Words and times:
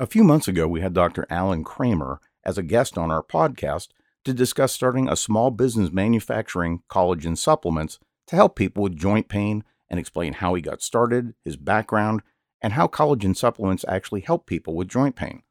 A 0.00 0.06
few 0.06 0.22
months 0.22 0.46
ago, 0.46 0.68
we 0.68 0.80
had 0.80 0.94
Dr. 0.94 1.26
Allen 1.28 1.64
Kramer 1.64 2.20
as 2.44 2.56
a 2.56 2.62
guest 2.62 2.96
on 2.96 3.10
our 3.10 3.22
podcast 3.22 3.88
to 4.22 4.32
discuss 4.32 4.72
starting 4.72 5.08
a 5.08 5.16
small 5.16 5.50
business 5.50 5.90
manufacturing 5.90 6.84
collagen 6.88 7.36
supplements 7.36 7.98
to 8.28 8.36
help 8.36 8.54
people 8.54 8.84
with 8.84 8.94
joint 8.94 9.28
pain 9.28 9.64
and 9.90 9.98
explain 9.98 10.34
how 10.34 10.54
he 10.54 10.62
got 10.62 10.82
started, 10.82 11.34
his 11.44 11.56
background, 11.56 12.22
and 12.62 12.74
how 12.74 12.86
collagen 12.86 13.36
supplements 13.36 13.84
actually 13.88 14.20
help 14.20 14.46
people 14.46 14.76
with 14.76 14.86
joint 14.86 15.16
pain. 15.16 15.42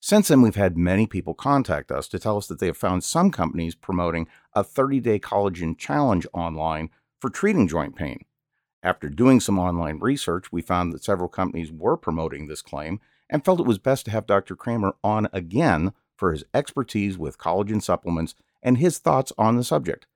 Since 0.00 0.28
then, 0.28 0.42
we've 0.42 0.56
had 0.56 0.76
many 0.76 1.06
people 1.06 1.34
contact 1.34 1.92
us 1.92 2.08
to 2.08 2.18
tell 2.18 2.36
us 2.36 2.48
that 2.48 2.58
they 2.58 2.66
have 2.66 2.76
found 2.76 3.04
some 3.04 3.30
companies 3.30 3.76
promoting 3.76 4.26
a 4.52 4.64
30 4.64 4.98
day 4.98 5.20
collagen 5.20 5.78
challenge 5.78 6.26
online 6.32 6.90
for 7.20 7.30
treating 7.30 7.68
joint 7.68 7.94
pain. 7.94 8.24
After 8.82 9.08
doing 9.08 9.38
some 9.38 9.60
online 9.60 10.00
research, 10.00 10.50
we 10.50 10.60
found 10.60 10.92
that 10.92 11.04
several 11.04 11.28
companies 11.28 11.70
were 11.70 11.96
promoting 11.96 12.48
this 12.48 12.62
claim 12.62 12.98
and 13.28 13.44
felt 13.44 13.60
it 13.60 13.66
was 13.66 13.78
best 13.78 14.04
to 14.04 14.10
have 14.10 14.26
Dr. 14.26 14.56
Kramer 14.56 14.94
on 15.02 15.28
again 15.32 15.92
for 16.16 16.32
his 16.32 16.44
expertise 16.54 17.18
with 17.18 17.38
collagen 17.38 17.82
supplements 17.82 18.34
and 18.62 18.78
his 18.78 18.98
thoughts 18.98 19.32
on 19.36 19.56
the 19.56 19.64
subject. 19.64 20.06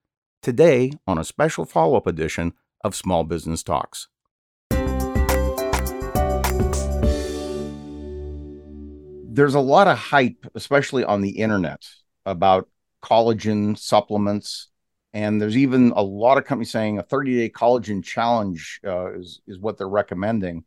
Today, 0.43 0.93
on 1.07 1.19
a 1.19 1.25
special 1.25 1.65
follow 1.65 1.97
up 1.97 2.07
edition 2.07 2.55
of 2.83 2.95
Small 2.95 3.25
Business 3.25 3.63
Talks. 3.63 4.09
There's 9.33 9.55
a 9.55 9.61
lot 9.61 9.87
of 9.87 9.97
hype, 9.97 10.47
especially 10.55 11.05
on 11.05 11.21
the 11.21 11.39
internet, 11.39 11.87
about 12.27 12.69
collagen 13.03 13.79
supplements. 13.79 14.69
And 15.13 15.41
there's 15.41 15.57
even 15.57 15.93
a 15.95 16.03
lot 16.03 16.39
of 16.39 16.45
companies 16.45 16.71
saying 16.71 16.99
a 16.99 17.03
30 17.03 17.37
day 17.37 17.51
collagen 17.51 18.03
challenge 18.03 18.81
uh, 18.87 19.13
is, 19.13 19.41
is 19.47 19.59
what 19.59 19.77
they're 19.77 19.89
recommending 19.89 20.65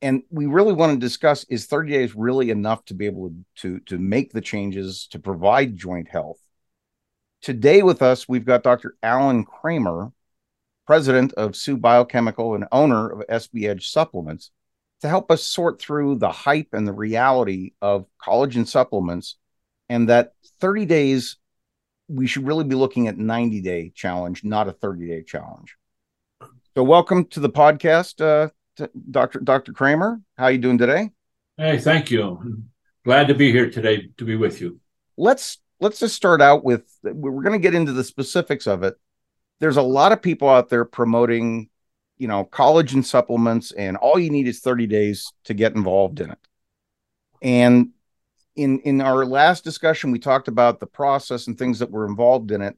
and 0.00 0.22
we 0.30 0.46
really 0.46 0.72
want 0.72 0.92
to 0.92 0.98
discuss 0.98 1.44
is 1.44 1.66
30 1.66 1.92
days 1.92 2.14
really 2.14 2.50
enough 2.50 2.84
to 2.86 2.94
be 2.94 3.06
able 3.06 3.32
to 3.56 3.80
to 3.80 3.98
make 3.98 4.32
the 4.32 4.40
changes 4.40 5.06
to 5.10 5.18
provide 5.18 5.76
joint 5.76 6.08
health? 6.08 6.38
Today 7.42 7.82
with 7.82 8.02
us 8.02 8.28
we've 8.28 8.44
got 8.44 8.62
dr 8.62 8.96
allen 9.02 9.44
kramer 9.44 10.12
president 10.86 11.32
of 11.34 11.54
Sue 11.54 11.76
biochemical 11.76 12.54
and 12.54 12.66
owner 12.72 13.10
of 13.10 13.26
sb 13.28 13.68
edge 13.68 13.90
supplements 13.90 14.50
to 15.00 15.08
help 15.08 15.30
us 15.30 15.42
sort 15.44 15.80
through 15.80 16.16
the 16.16 16.30
hype 16.30 16.68
and 16.72 16.86
the 16.86 16.92
reality 16.92 17.72
of 17.80 18.06
collagen 18.20 18.66
supplements 18.66 19.36
and 19.88 20.08
that 20.08 20.32
30 20.60 20.86
days 20.86 21.36
we 22.08 22.26
should 22.26 22.46
really 22.46 22.64
be 22.64 22.74
looking 22.74 23.06
at 23.06 23.18
90 23.18 23.60
day 23.60 23.92
challenge 23.94 24.42
not 24.44 24.68
a 24.68 24.72
30 24.72 25.06
day 25.06 25.22
challenge. 25.22 25.76
So 26.74 26.82
welcome 26.82 27.26
to 27.26 27.40
the 27.40 27.50
podcast 27.50 28.20
uh, 28.24 28.50
Dr. 29.10 29.40
Dr. 29.40 29.72
Kramer. 29.72 30.20
How 30.36 30.44
are 30.44 30.52
you 30.52 30.58
doing 30.58 30.78
today? 30.78 31.10
Hey, 31.56 31.78
thank 31.78 32.10
you. 32.10 32.62
Glad 33.04 33.28
to 33.28 33.34
be 33.34 33.50
here 33.50 33.70
today 33.70 34.08
to 34.18 34.24
be 34.24 34.36
with 34.36 34.60
you. 34.60 34.80
Let's 35.16 35.58
let's 35.80 36.00
just 36.00 36.14
start 36.14 36.40
out 36.40 36.64
with 36.64 36.84
we're 37.02 37.42
going 37.42 37.52
to 37.52 37.58
get 37.58 37.74
into 37.74 37.92
the 37.92 38.04
specifics 38.04 38.66
of 38.66 38.82
it. 38.82 38.94
There's 39.60 39.76
a 39.76 39.82
lot 39.82 40.12
of 40.12 40.22
people 40.22 40.48
out 40.48 40.68
there 40.68 40.84
promoting, 40.84 41.68
you 42.16 42.28
know, 42.28 42.44
collagen 42.44 43.04
supplements 43.04 43.72
and 43.72 43.96
all 43.96 44.18
you 44.18 44.30
need 44.30 44.46
is 44.46 44.60
30 44.60 44.86
days 44.86 45.32
to 45.44 45.54
get 45.54 45.74
involved 45.74 46.20
in 46.20 46.30
it. 46.30 46.38
And 47.42 47.90
in 48.56 48.80
in 48.80 49.00
our 49.00 49.24
last 49.24 49.64
discussion 49.64 50.10
we 50.10 50.18
talked 50.18 50.48
about 50.48 50.80
the 50.80 50.86
process 50.86 51.46
and 51.46 51.56
things 51.56 51.78
that 51.78 51.90
were 51.90 52.06
involved 52.06 52.50
in 52.50 52.60
it 52.60 52.76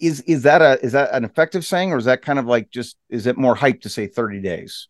is 0.00 0.20
is 0.22 0.42
that 0.42 0.62
a 0.62 0.82
is 0.84 0.92
that 0.92 1.12
an 1.12 1.24
effective 1.24 1.64
saying 1.64 1.92
or 1.92 1.98
is 1.98 2.06
that 2.06 2.22
kind 2.22 2.38
of 2.38 2.46
like 2.46 2.70
just 2.70 2.96
is 3.08 3.26
it 3.26 3.36
more 3.36 3.54
hype 3.54 3.82
to 3.82 3.88
say 3.88 4.06
30 4.06 4.40
days? 4.40 4.88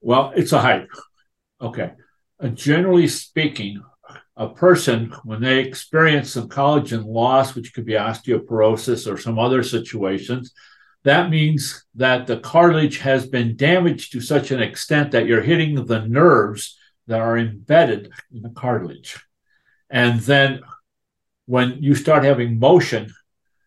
Well 0.00 0.32
it's 0.36 0.52
a 0.52 0.60
hype. 0.60 0.90
Okay. 1.60 1.92
Uh, 2.40 2.48
generally 2.48 3.08
speaking 3.08 3.82
a 4.36 4.48
person 4.48 5.14
when 5.24 5.40
they 5.40 5.60
experience 5.60 6.32
some 6.32 6.48
collagen 6.48 7.04
loss 7.06 7.54
which 7.54 7.72
could 7.72 7.86
be 7.86 7.92
osteoporosis 7.92 9.10
or 9.10 9.16
some 9.16 9.38
other 9.38 9.62
situations 9.62 10.52
that 11.04 11.28
means 11.28 11.84
that 11.94 12.26
the 12.26 12.38
cartilage 12.38 12.98
has 12.98 13.26
been 13.26 13.56
damaged 13.56 14.12
to 14.12 14.20
such 14.20 14.50
an 14.50 14.62
extent 14.62 15.12
that 15.12 15.26
you're 15.26 15.42
hitting 15.42 15.84
the 15.84 16.00
nerves 16.00 16.78
that 17.06 17.20
are 17.20 17.36
embedded 17.36 18.10
in 18.32 18.42
the 18.42 18.48
cartilage. 18.50 19.22
And 19.90 20.18
then 20.20 20.60
when 21.46 21.82
you 21.82 21.94
start 21.94 22.24
having 22.24 22.58
motion, 22.58 23.12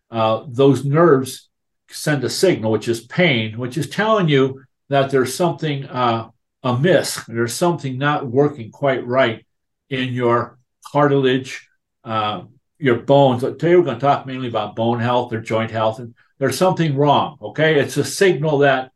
uh, 0.09 0.45
those 0.47 0.85
nerves 0.85 1.49
send 1.89 2.23
a 2.23 2.29
signal, 2.29 2.71
which 2.71 2.87
is 2.87 3.05
pain, 3.05 3.57
which 3.57 3.77
is 3.77 3.89
telling 3.89 4.27
you 4.27 4.63
that 4.89 5.09
there's 5.09 5.33
something 5.33 5.85
uh, 5.85 6.29
amiss, 6.63 7.23
there's 7.27 7.53
something 7.53 7.97
not 7.97 8.27
working 8.27 8.71
quite 8.71 9.05
right 9.05 9.45
in 9.89 10.13
your 10.13 10.57
cartilage, 10.91 11.67
uh, 12.03 12.43
your 12.79 12.97
bones. 12.97 13.41
Today 13.41 13.75
we're 13.75 13.83
going 13.83 13.99
to 13.99 14.05
talk 14.05 14.25
mainly 14.25 14.47
about 14.47 14.75
bone 14.75 14.99
health 14.99 15.33
or 15.33 15.41
joint 15.41 15.71
health, 15.71 15.99
and 15.99 16.15
there's 16.39 16.57
something 16.57 16.95
wrong. 16.95 17.37
Okay, 17.41 17.79
it's 17.79 17.97
a 17.97 18.03
signal 18.03 18.59
that 18.59 18.91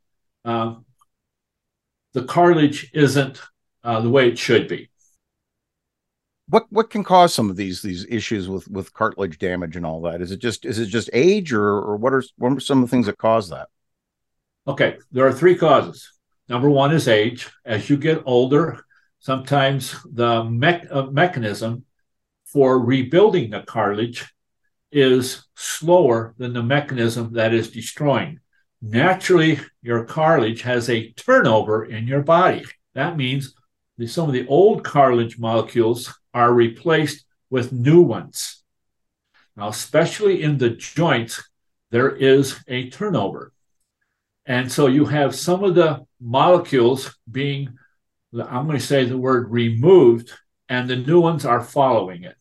uh, 0.45 0.75
the 2.13 2.23
cartilage 2.23 2.91
isn't 2.93 3.41
uh, 3.83 4.01
the 4.01 4.09
way 4.09 4.29
it 4.29 4.37
should 4.37 4.67
be 4.67 4.90
what 6.51 6.65
what 6.69 6.89
can 6.89 7.03
cause 7.03 7.33
some 7.33 7.49
of 7.49 7.55
these 7.55 7.81
these 7.81 8.05
issues 8.09 8.49
with 8.49 8.67
with 8.67 8.93
cartilage 8.93 9.39
damage 9.39 9.77
and 9.77 9.85
all 9.85 10.01
that? 10.01 10.21
Is 10.21 10.31
it 10.31 10.39
just 10.39 10.65
is 10.65 10.79
it 10.79 10.87
just 10.87 11.09
age 11.13 11.53
or 11.53 11.65
or 11.65 11.95
what 11.95 12.13
are 12.13 12.23
what 12.37 12.51
are 12.51 12.59
some 12.59 12.83
of 12.83 12.89
the 12.89 12.91
things 12.91 13.05
that 13.05 13.17
cause 13.17 13.49
that? 13.49 13.69
Okay, 14.67 14.97
there 15.11 15.25
are 15.25 15.31
three 15.31 15.55
causes. 15.55 16.11
Number 16.49 16.69
one 16.69 16.93
is 16.93 17.07
age. 17.07 17.49
As 17.65 17.89
you 17.89 17.95
get 17.95 18.23
older, 18.25 18.83
sometimes 19.19 19.95
the 20.11 20.43
me- 20.43 20.87
uh, 20.91 21.03
mechanism 21.03 21.85
for 22.45 22.79
rebuilding 22.79 23.49
the 23.49 23.61
cartilage 23.61 24.25
is 24.91 25.47
slower 25.55 26.35
than 26.37 26.51
the 26.51 26.61
mechanism 26.61 27.31
that 27.33 27.53
is 27.53 27.71
destroying. 27.71 28.41
Naturally, 28.81 29.57
your 29.81 30.03
cartilage 30.03 30.63
has 30.63 30.89
a 30.89 31.11
turnover 31.13 31.85
in 31.85 32.07
your 32.07 32.23
body. 32.23 32.65
That 32.93 33.15
means 33.15 33.55
some 34.07 34.27
of 34.27 34.33
the 34.33 34.47
old 34.47 34.83
cartilage 34.83 35.39
molecules 35.39 36.13
are 36.33 36.53
replaced 36.53 37.25
with 37.49 37.73
new 37.73 38.01
ones. 38.01 38.63
Now, 39.55 39.67
especially 39.69 40.41
in 40.41 40.57
the 40.57 40.69
joints, 40.69 41.43
there 41.91 42.09
is 42.15 42.59
a 42.67 42.89
turnover. 42.89 43.51
And 44.45 44.71
so 44.71 44.87
you 44.87 45.05
have 45.05 45.35
some 45.35 45.63
of 45.63 45.75
the 45.75 46.05
molecules 46.19 47.17
being, 47.29 47.77
I'm 48.33 48.65
going 48.65 48.79
to 48.79 48.85
say 48.85 49.05
the 49.05 49.17
word 49.17 49.51
removed, 49.51 50.31
and 50.69 50.89
the 50.89 50.95
new 50.95 51.19
ones 51.19 51.45
are 51.45 51.61
following 51.61 52.23
it. 52.23 52.37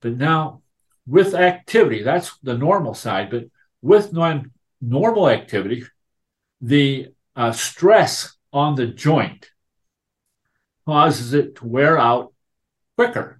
But 0.00 0.16
now, 0.16 0.62
with 1.06 1.34
activity, 1.34 2.02
that's 2.02 2.38
the 2.42 2.56
normal 2.56 2.94
side, 2.94 3.30
but 3.30 3.46
with 3.82 4.12
non 4.12 4.52
normal 4.80 5.28
activity, 5.28 5.84
the 6.60 7.08
uh, 7.34 7.52
stress 7.52 8.36
on 8.52 8.74
the 8.74 8.86
joint 8.86 9.50
causes 10.86 11.34
it 11.34 11.56
to 11.56 11.66
wear 11.66 11.98
out 11.98 12.32
quicker. 12.98 13.38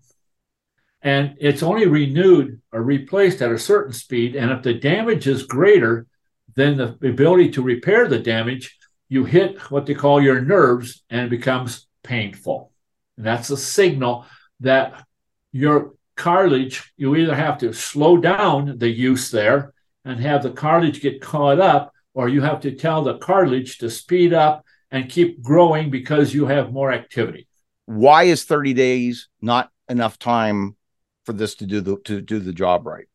And 1.02 1.34
it's 1.41 1.64
only 1.64 1.86
renewed 1.86 2.60
or 2.72 2.80
replaced 2.80 3.42
at 3.42 3.50
a 3.50 3.58
certain 3.58 3.92
speed. 3.92 4.36
And 4.36 4.52
if 4.52 4.62
the 4.62 4.74
damage 4.74 5.26
is 5.26 5.42
greater 5.42 6.06
than 6.54 6.76
the 6.76 6.96
ability 7.02 7.50
to 7.52 7.62
repair 7.62 8.06
the 8.06 8.20
damage, 8.20 8.78
you 9.08 9.24
hit 9.24 9.58
what 9.68 9.84
they 9.84 9.94
call 9.94 10.22
your 10.22 10.41
nerves 10.41 11.02
and 11.10 11.22
it 11.22 11.30
becomes 11.30 11.88
painful. 12.04 12.70
And 13.16 13.26
that's 13.26 13.50
a 13.50 13.56
signal 13.56 14.26
that 14.60 15.04
your 15.50 15.94
cartilage, 16.14 16.92
you 16.97 17.16
either 17.16 17.34
have 17.34 17.58
to 17.58 17.72
slow 17.72 18.16
down 18.16 18.78
the 18.78 18.88
use 18.88 19.32
there 19.32 19.74
and 20.04 20.20
have 20.20 20.44
the 20.44 20.52
cartilage 20.52 21.00
get 21.00 21.20
caught 21.20 21.58
up, 21.58 21.92
or 22.14 22.28
you 22.28 22.42
have 22.42 22.60
to 22.60 22.76
tell 22.76 23.02
the 23.02 23.18
cartilage 23.18 23.78
to 23.78 23.91
speed 23.91 24.32
up 24.32 24.64
and 24.92 25.10
keep 25.10 25.42
growing 25.42 25.91
because 25.91 26.32
you 26.32 26.47
have 26.47 26.72
more 26.72 26.92
activity 26.92 27.47
why 27.88 28.24
is 28.24 28.44
30 28.44 28.74
days 28.74 29.28
not 29.40 29.70
enough 29.88 30.18
time 30.18 30.76
for 31.24 31.32
this 31.32 31.54
to 31.54 31.64
do 31.64 31.80
the 31.80 31.96
to 32.04 32.20
do 32.20 32.38
the 32.38 32.52
job 32.52 32.86
right? 32.86 33.06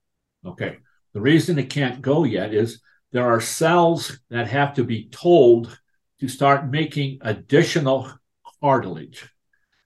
Okay. 0.44 0.78
The 1.14 1.22
reason 1.22 1.60
it 1.60 1.70
can't 1.70 2.02
go 2.02 2.24
yet 2.24 2.56
is 2.56 2.82
there 3.12 3.32
are 3.32 3.40
cells 3.40 4.20
that 4.32 4.48
have 4.48 4.74
to 4.74 4.84
be 4.84 5.10
told 5.10 5.80
to 6.22 6.28
start 6.28 6.72
making 6.72 7.20
additional 7.22 8.12
cartilage. 8.62 9.30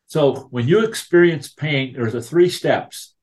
So 0.06 0.48
when 0.52 0.70
you 0.70 0.86
experience 0.86 1.50
pain 1.50 1.92
there's 1.94 2.16
a 2.16 2.22
three 2.22 2.50
steps. 2.50 3.14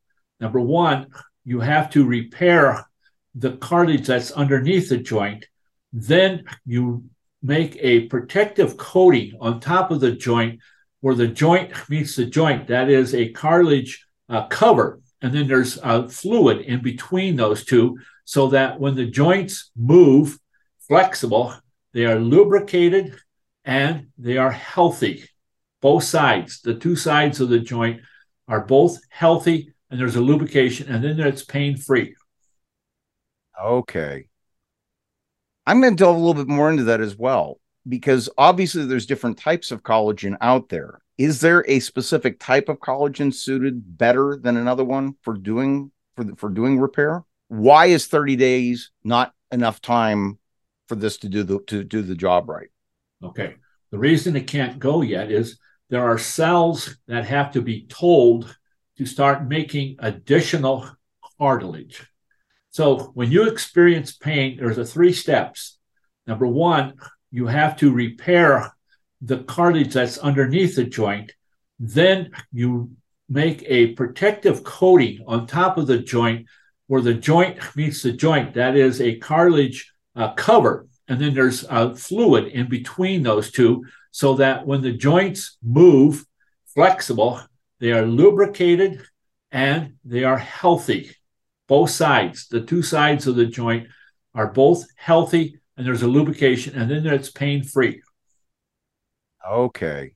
Number 0.40 0.60
one 0.60 1.06
you 1.46 1.60
have 1.60 1.88
to 1.92 2.04
repair 2.04 2.86
the 3.34 3.52
cartilage 3.52 4.06
that's 4.06 4.32
underneath 4.32 4.90
the 4.90 4.98
joint. 4.98 5.46
Then 5.94 6.44
you 6.66 7.04
make 7.42 7.78
a 7.80 8.00
protective 8.08 8.76
coating 8.76 9.38
on 9.40 9.60
top 9.60 9.90
of 9.90 10.00
the 10.00 10.12
joint 10.12 10.60
where 11.04 11.14
the 11.14 11.28
joint 11.28 11.70
meets 11.90 12.16
the 12.16 12.24
joint, 12.24 12.66
that 12.66 12.88
is 12.88 13.14
a 13.14 13.28
cartilage 13.28 14.06
uh, 14.30 14.46
cover. 14.46 15.02
And 15.20 15.34
then 15.34 15.46
there's 15.46 15.78
a 15.82 16.08
fluid 16.08 16.62
in 16.62 16.80
between 16.80 17.36
those 17.36 17.62
two 17.62 17.98
so 18.24 18.46
that 18.46 18.80
when 18.80 18.94
the 18.94 19.04
joints 19.04 19.70
move 19.76 20.38
flexible, 20.88 21.52
they 21.92 22.06
are 22.06 22.18
lubricated 22.18 23.20
and 23.66 24.06
they 24.16 24.38
are 24.38 24.50
healthy. 24.50 25.28
both 25.82 26.04
sides, 26.04 26.62
the 26.62 26.74
two 26.74 26.96
sides 26.96 27.38
of 27.38 27.50
the 27.50 27.58
joint 27.58 28.00
are 28.48 28.64
both 28.64 28.98
healthy 29.10 29.74
and 29.90 30.00
there's 30.00 30.16
a 30.16 30.22
lubrication 30.22 30.90
and 30.90 31.04
then 31.04 31.20
it's 31.20 31.44
pain 31.44 31.76
free. 31.76 32.14
Okay. 33.62 34.24
I'm 35.66 35.82
going 35.82 35.98
to 35.98 36.02
delve 36.02 36.16
a 36.16 36.18
little 36.18 36.42
bit 36.42 36.48
more 36.48 36.70
into 36.70 36.84
that 36.84 37.02
as 37.02 37.14
well 37.14 37.58
because 37.88 38.28
obviously 38.38 38.84
there's 38.84 39.06
different 39.06 39.38
types 39.38 39.70
of 39.70 39.82
collagen 39.82 40.36
out 40.40 40.68
there. 40.68 41.00
Is 41.18 41.40
there 41.40 41.64
a 41.68 41.80
specific 41.80 42.40
type 42.40 42.68
of 42.68 42.80
collagen 42.80 43.32
suited 43.32 43.98
better 43.98 44.38
than 44.40 44.56
another 44.56 44.84
one 44.84 45.14
for 45.22 45.34
doing 45.34 45.90
for 46.16 46.24
for 46.36 46.50
doing 46.50 46.80
repair? 46.80 47.24
Why 47.48 47.86
is 47.86 48.06
30 48.06 48.36
days 48.36 48.90
not 49.04 49.32
enough 49.52 49.80
time 49.80 50.38
for 50.88 50.96
this 50.96 51.18
to 51.18 51.28
do 51.28 51.42
the 51.42 51.60
to 51.68 51.84
do 51.84 52.02
the 52.02 52.16
job 52.16 52.48
right? 52.48 52.68
Okay. 53.22 53.54
The 53.90 53.98
reason 53.98 54.34
it 54.34 54.48
can't 54.48 54.78
go 54.78 55.02
yet 55.02 55.30
is 55.30 55.58
there 55.88 56.04
are 56.04 56.18
cells 56.18 56.96
that 57.06 57.26
have 57.26 57.52
to 57.52 57.62
be 57.62 57.86
told 57.86 58.56
to 58.98 59.06
start 59.06 59.46
making 59.46 59.96
additional 60.00 60.88
cartilage. 61.38 62.04
So 62.70 63.12
when 63.14 63.30
you 63.30 63.48
experience 63.48 64.16
pain, 64.16 64.56
there's 64.56 64.78
a 64.78 64.84
three 64.84 65.12
steps. 65.12 65.78
Number 66.26 66.46
one, 66.46 66.94
you 67.34 67.48
have 67.48 67.76
to 67.76 67.90
repair 67.90 68.72
the 69.20 69.38
cartilage 69.38 69.94
that's 69.94 70.18
underneath 70.18 70.76
the 70.76 70.84
joint. 70.84 71.32
Then 71.80 72.30
you 72.52 72.92
make 73.28 73.64
a 73.66 73.88
protective 73.94 74.62
coating 74.62 75.24
on 75.26 75.48
top 75.48 75.76
of 75.76 75.88
the 75.88 75.98
joint 75.98 76.46
where 76.86 77.02
the 77.02 77.14
joint 77.14 77.58
meets 77.74 78.02
the 78.02 78.12
joint. 78.12 78.54
That 78.54 78.76
is 78.76 79.00
a 79.00 79.18
cartilage 79.18 79.92
uh, 80.14 80.34
cover. 80.34 80.86
And 81.08 81.20
then 81.20 81.34
there's 81.34 81.64
a 81.68 81.96
fluid 81.96 82.46
in 82.52 82.68
between 82.68 83.24
those 83.24 83.50
two 83.50 83.84
so 84.12 84.34
that 84.34 84.64
when 84.64 84.80
the 84.80 84.92
joints 84.92 85.58
move 85.60 86.24
flexible, 86.72 87.40
they 87.80 87.90
are 87.90 88.06
lubricated 88.06 89.02
and 89.50 89.94
they 90.04 90.22
are 90.22 90.38
healthy. 90.38 91.10
Both 91.66 91.90
sides, 91.90 92.46
the 92.46 92.60
two 92.60 92.82
sides 92.82 93.26
of 93.26 93.34
the 93.34 93.46
joint 93.46 93.88
are 94.36 94.52
both 94.52 94.86
healthy 94.94 95.58
and 95.76 95.86
there's 95.86 96.02
a 96.02 96.08
lubrication 96.08 96.74
and 96.76 96.90
then 96.90 97.06
it's 97.06 97.30
pain 97.30 97.62
free. 97.62 98.02
Okay. 99.48 100.14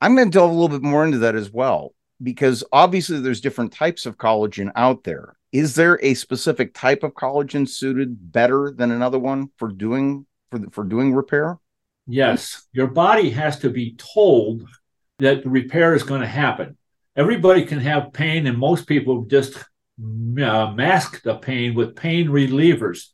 I'm 0.00 0.16
going 0.16 0.30
to 0.30 0.38
delve 0.38 0.50
a 0.50 0.54
little 0.54 0.68
bit 0.68 0.82
more 0.82 1.04
into 1.04 1.18
that 1.18 1.34
as 1.34 1.50
well 1.50 1.94
because 2.22 2.64
obviously 2.72 3.20
there's 3.20 3.40
different 3.40 3.72
types 3.72 4.06
of 4.06 4.16
collagen 4.16 4.70
out 4.74 5.04
there. 5.04 5.36
Is 5.52 5.74
there 5.74 5.98
a 6.02 6.14
specific 6.14 6.72
type 6.74 7.02
of 7.02 7.14
collagen 7.14 7.68
suited 7.68 8.32
better 8.32 8.72
than 8.74 8.90
another 8.90 9.18
one 9.18 9.50
for 9.58 9.68
doing 9.68 10.26
for 10.50 10.60
for 10.70 10.84
doing 10.84 11.14
repair? 11.14 11.58
Yes, 12.06 12.66
your 12.72 12.88
body 12.88 13.30
has 13.30 13.58
to 13.60 13.70
be 13.70 13.94
told 13.96 14.66
that 15.18 15.44
the 15.44 15.50
repair 15.50 15.94
is 15.94 16.02
going 16.02 16.22
to 16.22 16.26
happen. 16.26 16.76
Everybody 17.14 17.64
can 17.66 17.78
have 17.80 18.12
pain, 18.12 18.46
and 18.46 18.58
most 18.58 18.86
people 18.86 19.26
just 19.26 19.56
uh, 19.56 19.62
mask 20.72 21.22
the 21.22 21.36
pain 21.36 21.74
with 21.74 21.94
pain 21.94 22.28
relievers. 22.28 23.08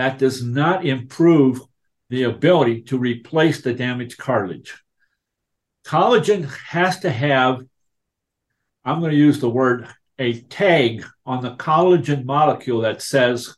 That 0.00 0.16
does 0.16 0.42
not 0.42 0.86
improve 0.86 1.60
the 2.08 2.22
ability 2.22 2.84
to 2.84 2.96
replace 2.96 3.60
the 3.60 3.74
damaged 3.74 4.16
cartilage. 4.16 4.82
Collagen 5.86 6.50
has 6.68 7.00
to 7.00 7.10
have, 7.10 7.62
I'm 8.82 9.00
going 9.00 9.10
to 9.10 9.16
use 9.18 9.40
the 9.40 9.50
word, 9.50 9.88
a 10.18 10.40
tag 10.40 11.04
on 11.26 11.42
the 11.42 11.54
collagen 11.56 12.24
molecule 12.24 12.80
that 12.80 13.02
says 13.02 13.54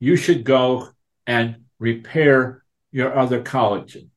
you 0.00 0.16
should 0.16 0.42
go 0.44 0.88
and 1.26 1.56
repair 1.78 2.64
your 2.90 3.14
other 3.14 3.42
collagen. 3.42 4.08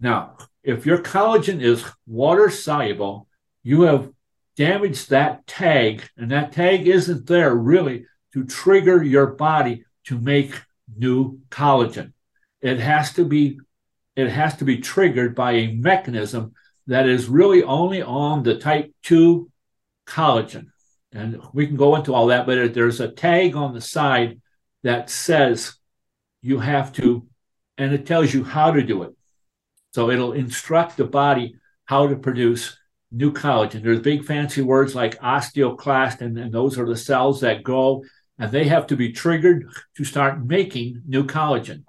Now, 0.00 0.38
if 0.62 0.86
your 0.86 1.02
collagen 1.02 1.60
is 1.60 1.84
water 2.06 2.48
soluble, 2.48 3.28
you 3.62 3.82
have 3.82 4.10
damaged 4.56 5.10
that 5.10 5.46
tag, 5.46 6.08
and 6.16 6.30
that 6.30 6.52
tag 6.52 6.88
isn't 6.88 7.26
there 7.26 7.54
really 7.54 8.06
to 8.32 8.46
trigger 8.46 9.02
your 9.02 9.26
body 9.26 9.84
to 10.04 10.18
make 10.18 10.58
new 10.94 11.40
collagen. 11.50 12.12
It 12.60 12.80
has 12.80 13.12
to 13.14 13.24
be 13.24 13.58
it 14.14 14.30
has 14.30 14.56
to 14.56 14.64
be 14.64 14.78
triggered 14.78 15.34
by 15.34 15.52
a 15.52 15.74
mechanism 15.74 16.54
that 16.86 17.06
is 17.06 17.28
really 17.28 17.62
only 17.62 18.00
on 18.00 18.42
the 18.42 18.56
type 18.56 18.94
2 19.02 19.50
collagen. 20.06 20.68
And 21.12 21.40
we 21.52 21.66
can 21.66 21.76
go 21.76 21.96
into 21.96 22.14
all 22.14 22.28
that, 22.28 22.46
but 22.46 22.72
there's 22.72 23.00
a 23.00 23.10
tag 23.10 23.56
on 23.56 23.74
the 23.74 23.80
side 23.80 24.40
that 24.82 25.10
says 25.10 25.74
you 26.40 26.60
have 26.60 26.92
to, 26.94 27.26
and 27.76 27.92
it 27.92 28.06
tells 28.06 28.32
you 28.32 28.42
how 28.44 28.70
to 28.70 28.82
do 28.82 29.02
it. 29.02 29.14
So 29.92 30.10
it'll 30.10 30.32
instruct 30.32 30.96
the 30.96 31.04
body 31.04 31.56
how 31.84 32.06
to 32.06 32.16
produce 32.16 32.78
new 33.10 33.32
collagen. 33.32 33.82
There's 33.82 34.00
big 34.00 34.24
fancy 34.24 34.62
words 34.62 34.94
like 34.94 35.18
osteoclast, 35.20 36.20
and, 36.20 36.38
and 36.38 36.52
those 36.52 36.78
are 36.78 36.86
the 36.86 36.96
cells 36.96 37.40
that 37.40 37.62
grow, 37.62 38.02
and 38.38 38.52
they 38.52 38.64
have 38.64 38.86
to 38.88 38.96
be 38.96 39.12
triggered 39.12 39.68
to 39.96 40.04
start 40.04 40.44
making 40.44 41.02
new 41.06 41.24
collagen. 41.24 41.84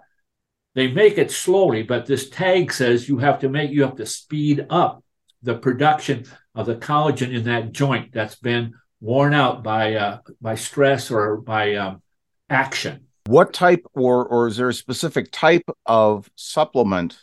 They 0.75 0.87
make 0.87 1.17
it 1.17 1.31
slowly, 1.31 1.83
but 1.83 2.05
this 2.05 2.29
tag 2.29 2.71
says 2.71 3.09
you 3.09 3.17
have 3.17 3.39
to 3.39 3.49
make 3.49 3.71
you 3.71 3.83
have 3.83 3.95
to 3.95 4.05
speed 4.05 4.65
up 4.69 5.03
the 5.41 5.55
production 5.55 6.25
of 6.55 6.65
the 6.65 6.75
collagen 6.75 7.33
in 7.33 7.43
that 7.45 7.71
joint 7.71 8.11
that's 8.13 8.35
been 8.35 8.73
worn 9.01 9.33
out 9.33 9.63
by 9.63 9.95
uh, 9.95 10.19
by 10.41 10.55
stress 10.55 11.11
or 11.11 11.37
by 11.37 11.75
um, 11.75 12.01
action. 12.49 13.07
What 13.25 13.53
type, 13.53 13.85
or 13.93 14.25
or 14.25 14.47
is 14.47 14.57
there 14.57 14.69
a 14.69 14.73
specific 14.73 15.31
type 15.31 15.69
of 15.85 16.29
supplement 16.35 17.17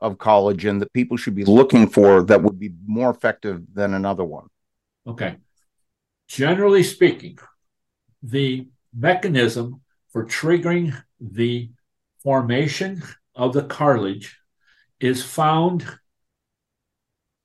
of 0.00 0.18
collagen 0.18 0.80
that 0.80 0.92
people 0.92 1.16
should 1.16 1.34
be 1.34 1.44
looking 1.44 1.88
for 1.88 2.24
that 2.24 2.42
would 2.42 2.58
be 2.58 2.74
more 2.86 3.10
effective 3.10 3.62
than 3.72 3.94
another 3.94 4.24
one? 4.24 4.48
Okay. 5.06 5.36
Generally 6.28 6.82
speaking, 6.84 7.38
the 8.24 8.68
mechanism 8.96 9.80
for 10.12 10.24
triggering 10.24 10.96
the 11.20 11.70
formation 12.22 13.02
of 13.34 13.52
the 13.52 13.64
cartilage 13.64 14.38
is 14.98 15.22
found 15.22 15.84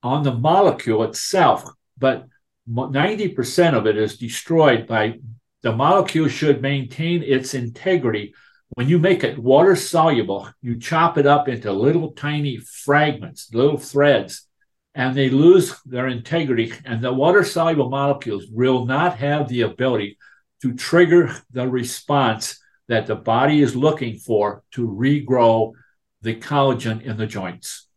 on 0.02 0.24
the 0.24 0.34
molecule 0.34 1.04
itself, 1.04 1.70
but 1.98 2.26
90% 2.70 3.74
of 3.74 3.88
it 3.88 3.98
is 3.98 4.18
destroyed 4.18 4.88
by 4.88 5.20
the 5.62 5.76
molecule 5.76 6.30
should 6.30 6.62
maintain 6.62 7.22
its 7.24 7.54
integrity. 7.54 8.34
When 8.76 8.88
you 8.88 9.00
make 9.00 9.26
it 9.26 9.38
water 9.38 9.76
soluble, 9.76 10.50
you 10.62 10.80
chop 10.80 11.18
it 11.18 11.26
up 11.26 11.50
into 11.50 11.74
little 11.74 12.12
tiny 12.12 12.58
fragments, 12.58 13.54
little 13.54 13.78
threads, 13.78 14.48
and 14.96 15.16
they 15.16 15.30
lose 15.30 15.76
their 15.86 16.08
integrity. 16.08 16.72
And 16.86 17.02
the 17.02 17.12
water 17.12 17.44
soluble 17.44 17.90
molecules 17.90 18.46
will 18.50 18.86
not 18.86 19.18
have 19.18 19.50
the 19.50 19.62
ability 19.62 20.18
to 20.62 20.74
trigger 20.74 21.36
the 21.52 21.68
response 21.68 22.60
that 22.88 23.08
the 23.08 23.16
body 23.16 23.62
is 23.62 23.76
looking 23.76 24.18
for 24.18 24.64
to 24.72 24.88
regrow 24.88 25.74
the 26.22 26.36
collagen 26.36 27.02
in 27.02 27.18
the 27.18 27.28
joints 27.28 27.90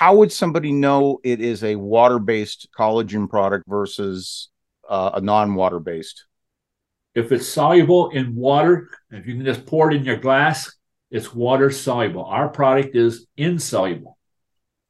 how 0.00 0.14
would 0.14 0.32
somebody 0.32 0.72
know 0.72 1.20
it 1.22 1.42
is 1.42 1.62
a 1.62 1.76
water-based 1.76 2.68
collagen 2.74 3.28
product 3.28 3.64
versus 3.68 4.48
uh, 4.88 5.10
a 5.14 5.20
non-water 5.20 5.78
based? 5.78 6.24
If 7.14 7.32
it's 7.32 7.46
soluble 7.46 8.08
in 8.08 8.34
water, 8.34 8.88
if 9.10 9.26
you 9.26 9.34
can 9.34 9.44
just 9.44 9.66
pour 9.66 9.90
it 9.90 9.96
in 9.96 10.04
your 10.04 10.16
glass, 10.16 10.72
it's 11.10 11.34
water 11.34 11.70
soluble. 11.70 12.24
Our 12.24 12.48
product 12.48 12.96
is 12.96 13.26
insoluble. 13.36 14.16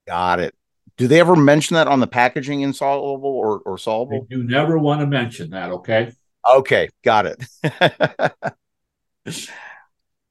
Got 0.06 0.38
it. 0.38 0.54
Do 0.96 1.08
they 1.08 1.18
ever 1.18 1.34
mention 1.34 1.74
that 1.74 1.88
on 1.88 1.98
the 1.98 2.06
packaging, 2.06 2.60
insoluble 2.60 3.30
or, 3.30 3.58
or 3.60 3.78
soluble? 3.78 4.28
You 4.30 4.44
never 4.44 4.78
want 4.78 5.00
to 5.00 5.08
mention 5.08 5.50
that, 5.50 5.70
okay? 5.70 6.12
Okay, 6.48 6.88
got 7.04 7.26
it. 7.26 7.44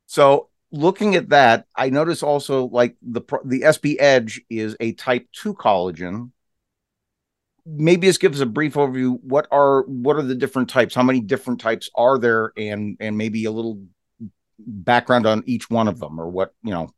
so 0.08 0.50
looking 0.72 1.16
at 1.16 1.30
that, 1.30 1.66
I 1.76 1.90
notice 1.90 2.24
also 2.24 2.66
like 2.66 2.96
the 3.02 3.22
the 3.46 3.62
SB 3.62 3.98
Edge 4.00 4.42
is 4.50 4.76
a 4.80 4.94
type 4.94 5.28
2 5.34 5.54
collagen. 5.54 6.32
Maybe 7.66 8.08
just 8.08 8.20
give 8.20 8.34
us 8.34 8.40
a 8.40 8.46
brief 8.46 8.74
overview. 8.74 9.20
What 9.22 9.48
are 9.52 9.84
what 9.84 10.16
are 10.16 10.24
the 10.24 10.36
different 10.36 10.70
types? 10.70 10.96
How 10.96 11.04
many 11.04 11.20
different 11.20 11.62
types 11.62 11.90
are 11.96 12.18
there 12.18 12.52
and 12.58 12.98
and 13.00 13.18
maybe 13.18 13.46
a 13.46 13.52
little 13.52 13.80
background 14.60 15.26
on 15.26 15.44
each 15.46 15.70
one 15.70 15.88
of 15.88 16.00
them 16.00 16.20
or 16.20 16.30
what, 16.30 16.54
you 16.64 16.72
know. 16.72 16.90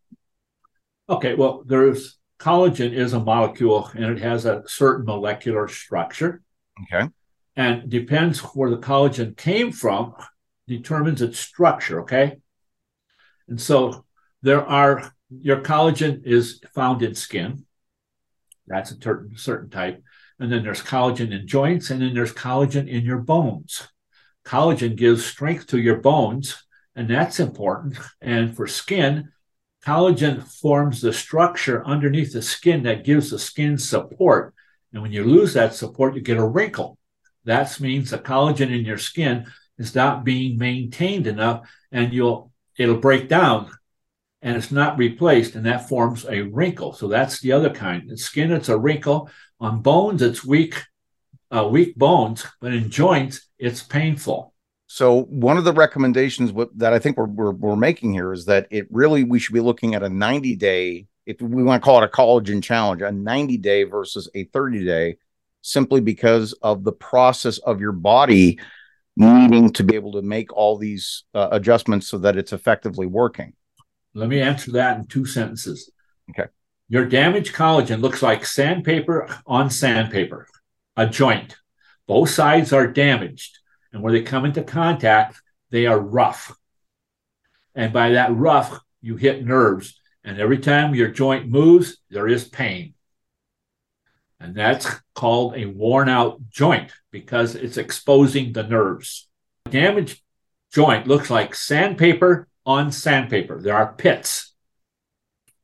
Okay, 1.09 1.35
well, 1.35 1.63
there's 1.65 2.17
collagen 2.39 2.91
is 2.91 3.13
a 3.13 3.19
molecule 3.19 3.89
and 3.93 4.05
it 4.05 4.19
has 4.19 4.45
a 4.45 4.63
certain 4.67 5.05
molecular 5.05 5.67
structure. 5.67 6.41
Okay. 6.83 7.09
And 7.55 7.89
depends 7.89 8.39
where 8.39 8.69
the 8.69 8.77
collagen 8.77 9.35
came 9.35 9.71
from 9.71 10.15
determines 10.67 11.21
its 11.21 11.39
structure, 11.39 12.01
okay? 12.01 12.37
And 13.47 13.59
so 13.59 14.05
there 14.41 14.65
are 14.65 15.13
your 15.29 15.61
collagen 15.61 16.25
is 16.25 16.61
found 16.73 17.01
in 17.03 17.15
skin. 17.15 17.65
That's 18.67 18.91
a 18.91 18.99
ter- 18.99 19.29
certain 19.35 19.69
type. 19.69 20.03
And 20.39 20.51
then 20.51 20.63
there's 20.63 20.81
collagen 20.81 21.31
in 21.31 21.47
joints, 21.47 21.89
and 21.89 22.01
then 22.01 22.13
there's 22.13 22.33
collagen 22.33 22.87
in 22.87 23.03
your 23.03 23.19
bones. 23.19 23.87
Collagen 24.45 24.95
gives 24.95 25.23
strength 25.23 25.67
to 25.67 25.79
your 25.79 25.97
bones, 25.97 26.63
and 26.95 27.09
that's 27.09 27.39
important. 27.39 27.97
And 28.21 28.55
for 28.55 28.67
skin, 28.67 29.31
collagen 29.85 30.43
forms 30.43 31.01
the 31.01 31.13
structure 31.13 31.85
underneath 31.85 32.33
the 32.33 32.41
skin 32.41 32.83
that 32.83 33.03
gives 33.03 33.29
the 33.29 33.39
skin 33.39 33.77
support. 33.77 34.53
And 34.93 35.01
when 35.01 35.11
you 35.11 35.23
lose 35.23 35.53
that 35.53 35.75
support, 35.75 36.15
you 36.15 36.21
get 36.21 36.37
a 36.37 36.45
wrinkle. 36.45 36.97
That 37.45 37.79
means 37.79 38.11
the 38.11 38.19
collagen 38.19 38.71
in 38.71 38.85
your 38.85 38.97
skin 38.97 39.45
is 39.77 39.95
not 39.95 40.23
being 40.23 40.57
maintained 40.57 41.27
enough 41.27 41.69
and 41.91 42.13
you'll 42.13 42.51
it'll 42.77 42.97
break 42.97 43.27
down 43.27 43.69
and 44.41 44.55
it's 44.55 44.71
not 44.71 44.97
replaced 44.97 45.55
and 45.55 45.65
that 45.65 45.87
forms 45.87 46.25
a 46.25 46.41
wrinkle. 46.41 46.93
So 46.93 47.07
that's 47.07 47.41
the 47.41 47.51
other 47.51 47.69
kind. 47.69 48.09
In 48.09 48.17
skin, 48.17 48.51
it's 48.51 48.69
a 48.69 48.77
wrinkle. 48.77 49.29
On 49.59 49.81
bones, 49.81 50.21
it's 50.21 50.43
weak, 50.43 50.81
uh, 51.51 51.67
weak 51.67 51.95
bones, 51.95 52.45
but 52.59 52.73
in 52.73 52.89
joints, 52.89 53.47
it's 53.59 53.83
painful. 53.83 54.53
So 54.87 55.23
one 55.23 55.57
of 55.57 55.63
the 55.63 55.73
recommendations 55.73 56.51
that 56.75 56.93
I 56.93 56.99
think 56.99 57.17
we're, 57.17 57.27
we're, 57.27 57.51
we're 57.51 57.75
making 57.75 58.13
here 58.13 58.33
is 58.33 58.45
that 58.45 58.67
it 58.71 58.87
really 58.89 59.23
we 59.23 59.39
should 59.39 59.53
be 59.53 59.61
looking 59.61 59.95
at 59.95 60.03
a 60.03 60.09
90 60.09 60.55
day, 60.55 61.07
if 61.25 61.41
we 61.41 61.63
want 61.63 61.81
to 61.81 61.85
call 61.85 62.01
it 62.01 62.05
a 62.05 62.09
collagen 62.09 62.61
challenge, 62.61 63.01
a 63.01 63.11
90 63.11 63.57
day 63.57 63.83
versus 63.83 64.29
a 64.35 64.45
30 64.45 64.83
day, 64.83 65.17
simply 65.61 66.01
because 66.01 66.53
of 66.61 66.83
the 66.83 66.91
process 66.91 67.57
of 67.59 67.79
your 67.79 67.91
body 67.91 68.59
needing 69.15 69.71
to 69.73 69.83
be 69.83 69.95
able 69.95 70.13
to 70.13 70.21
make 70.21 70.53
all 70.53 70.77
these 70.77 71.23
uh, 71.33 71.49
adjustments 71.51 72.07
so 72.07 72.17
that 72.17 72.37
it's 72.37 72.53
effectively 72.53 73.05
working. 73.05 73.53
Let 74.13 74.29
me 74.29 74.41
answer 74.41 74.71
that 74.71 74.97
in 74.97 75.05
two 75.05 75.25
sentences. 75.25 75.91
Okay. 76.29 76.49
Your 76.89 77.05
damaged 77.05 77.53
collagen 77.53 78.01
looks 78.01 78.21
like 78.21 78.45
sandpaper 78.45 79.27
on 79.45 79.69
sandpaper, 79.69 80.47
a 80.97 81.07
joint. 81.07 81.55
Both 82.07 82.31
sides 82.31 82.73
are 82.73 82.87
damaged. 82.87 83.59
And 83.93 84.01
where 84.01 84.13
they 84.13 84.23
come 84.23 84.45
into 84.45 84.63
contact, 84.63 85.41
they 85.69 85.85
are 85.85 85.99
rough. 85.99 86.55
And 87.75 87.93
by 87.93 88.11
that 88.11 88.35
rough, 88.35 88.79
you 89.01 89.15
hit 89.15 89.45
nerves. 89.45 89.99
And 90.23 90.39
every 90.39 90.59
time 90.59 90.95
your 90.95 91.09
joint 91.09 91.49
moves, 91.49 91.97
there 92.09 92.27
is 92.27 92.47
pain. 92.47 92.93
And 94.41 94.55
that's 94.55 94.87
called 95.13 95.55
a 95.55 95.65
worn 95.65 96.09
out 96.09 96.39
joint 96.49 96.91
because 97.11 97.53
it's 97.53 97.77
exposing 97.77 98.53
the 98.53 98.63
nerves. 98.63 99.29
Damaged 99.69 100.19
joint 100.73 101.07
looks 101.07 101.29
like 101.29 101.53
sandpaper 101.53 102.47
on 102.65 102.91
sandpaper. 102.91 103.61
There 103.61 103.75
are 103.75 103.93
pits. 103.93 104.53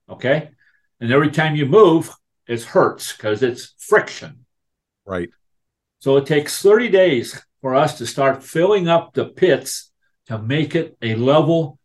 Okay. 0.07 0.51
And 0.99 1.11
every 1.11 1.31
time 1.31 1.55
you 1.55 1.65
move, 1.65 2.13
it 2.47 2.63
hurts 2.63 3.13
because 3.13 3.41
it's 3.41 3.73
friction. 3.79 4.45
Right. 5.05 5.29
So 5.99 6.17
it 6.17 6.27
takes 6.27 6.61
30 6.61 6.89
days 6.89 7.41
for 7.61 7.73
us 7.73 7.97
to 7.97 8.05
start 8.05 8.43
filling 8.43 8.87
up 8.87 9.13
the 9.13 9.25
pits 9.25 9.91
to 10.27 10.37
make 10.37 10.75
it 10.75 10.95
a 11.01 11.15
level 11.15 11.79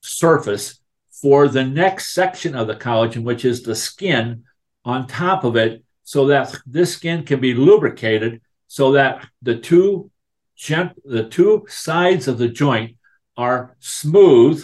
surface 0.00 0.80
for 1.10 1.46
the 1.46 1.64
next 1.64 2.14
section 2.14 2.54
of 2.54 2.66
the 2.66 2.74
collagen, 2.74 3.22
which 3.22 3.44
is 3.44 3.62
the 3.62 3.74
skin 3.74 4.44
on 4.84 5.06
top 5.06 5.44
of 5.44 5.56
it, 5.56 5.84
so 6.12 6.26
that 6.26 6.54
this 6.66 6.92
skin 6.92 7.24
can 7.24 7.40
be 7.40 7.54
lubricated 7.54 8.42
so 8.66 8.92
that 8.92 9.26
the 9.40 9.56
two 9.56 10.10
gent- 10.54 11.02
the 11.06 11.26
two 11.26 11.64
sides 11.68 12.28
of 12.28 12.36
the 12.36 12.48
joint 12.48 12.98
are 13.38 13.74
smooth 13.80 14.62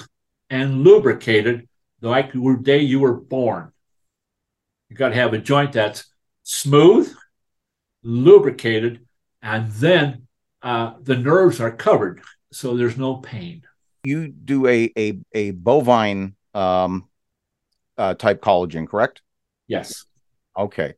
and 0.50 0.84
lubricated 0.84 1.66
like 2.02 2.32
the 2.32 2.60
day 2.62 2.80
you 2.80 3.00
were 3.00 3.14
born. 3.14 3.72
You 4.90 4.96
got 4.96 5.08
to 5.08 5.14
have 5.14 5.32
a 5.32 5.38
joint 5.38 5.72
that's 5.72 6.04
smooth, 6.42 7.10
lubricated, 8.02 9.06
and 9.40 9.70
then 9.72 10.26
uh, 10.60 10.96
the 11.00 11.16
nerves 11.16 11.62
are 11.62 11.72
covered, 11.72 12.20
so 12.52 12.76
there's 12.76 12.98
no 12.98 13.16
pain. 13.16 13.62
You 14.04 14.28
do 14.28 14.66
a 14.66 14.92
a, 14.98 15.18
a 15.32 15.52
bovine 15.52 16.34
um, 16.52 17.08
uh, 17.96 18.12
type 18.12 18.42
collagen, 18.42 18.86
correct? 18.86 19.22
Yes. 19.66 20.04
Okay. 20.54 20.92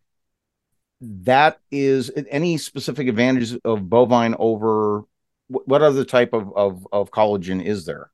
That 1.01 1.61
is 1.71 2.11
any 2.31 2.59
specific 2.59 3.09
advantages 3.09 3.57
of 3.65 3.89
bovine 3.89 4.35
over 4.39 5.05
what 5.49 5.83
other 5.83 6.05
type 6.05 6.33
of, 6.33 6.53
of, 6.55 6.87
of 6.93 7.11
collagen 7.11 7.65
is 7.65 7.85
there? 7.85 8.11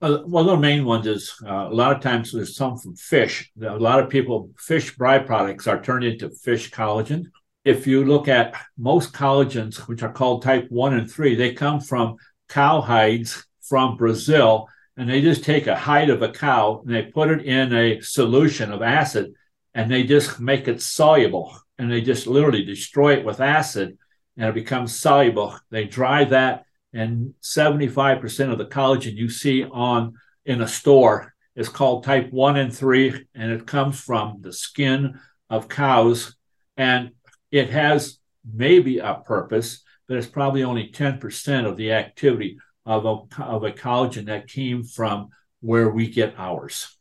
Well, 0.00 0.44
the 0.44 0.56
main 0.56 0.84
ones 0.86 1.06
is 1.06 1.34
uh, 1.44 1.68
a 1.68 1.74
lot 1.74 1.94
of 1.94 2.02
times 2.02 2.32
there's 2.32 2.56
some 2.56 2.78
from 2.78 2.96
fish. 2.96 3.50
A 3.60 3.76
lot 3.76 4.00
of 4.00 4.08
people, 4.08 4.50
fish 4.56 4.96
byproducts 4.96 5.66
are 5.66 5.82
turned 5.82 6.04
into 6.04 6.30
fish 6.30 6.70
collagen. 6.70 7.24
If 7.64 7.86
you 7.86 8.04
look 8.04 8.26
at 8.26 8.54
most 8.78 9.12
collagens, 9.12 9.76
which 9.88 10.02
are 10.02 10.12
called 10.12 10.42
type 10.42 10.66
one 10.70 10.94
and 10.94 11.10
three, 11.10 11.34
they 11.34 11.52
come 11.52 11.80
from 11.80 12.16
cow 12.48 12.80
hides 12.80 13.44
from 13.60 13.98
Brazil. 13.98 14.68
And 14.96 15.08
they 15.08 15.20
just 15.20 15.44
take 15.44 15.66
a 15.66 15.76
hide 15.76 16.08
of 16.08 16.22
a 16.22 16.32
cow 16.32 16.82
and 16.84 16.94
they 16.94 17.02
put 17.02 17.30
it 17.30 17.44
in 17.44 17.74
a 17.74 18.00
solution 18.00 18.72
of 18.72 18.80
acid 18.80 19.34
and 19.74 19.90
they 19.90 20.04
just 20.04 20.40
make 20.40 20.66
it 20.66 20.80
soluble. 20.80 21.58
And 21.80 21.90
they 21.90 22.02
just 22.02 22.26
literally 22.26 22.62
destroy 22.62 23.14
it 23.14 23.24
with 23.24 23.40
acid 23.40 23.96
and 24.36 24.48
it 24.48 24.54
becomes 24.54 24.98
soluble. 24.98 25.58
They 25.70 25.84
dry 25.84 26.24
that, 26.24 26.64
and 26.92 27.32
75% 27.42 28.52
of 28.52 28.58
the 28.58 28.66
collagen 28.66 29.16
you 29.16 29.30
see 29.30 29.64
on 29.64 30.14
in 30.44 30.60
a 30.60 30.68
store 30.68 31.34
is 31.56 31.70
called 31.70 32.04
type 32.04 32.30
1 32.30 32.56
and 32.56 32.74
3, 32.74 33.26
and 33.34 33.50
it 33.50 33.66
comes 33.66 33.98
from 33.98 34.38
the 34.42 34.52
skin 34.52 35.18
of 35.48 35.70
cows. 35.70 36.36
And 36.76 37.12
it 37.50 37.70
has 37.70 38.18
maybe 38.44 38.98
a 38.98 39.22
purpose, 39.24 39.82
but 40.06 40.18
it's 40.18 40.26
probably 40.26 40.62
only 40.62 40.90
10% 40.90 41.66
of 41.66 41.78
the 41.78 41.92
activity 41.92 42.58
of 42.84 43.06
a, 43.06 43.42
of 43.42 43.64
a 43.64 43.72
collagen 43.72 44.26
that 44.26 44.48
came 44.48 44.84
from 44.84 45.30
where 45.60 45.88
we 45.88 46.08
get 46.08 46.34
ours. 46.36 46.94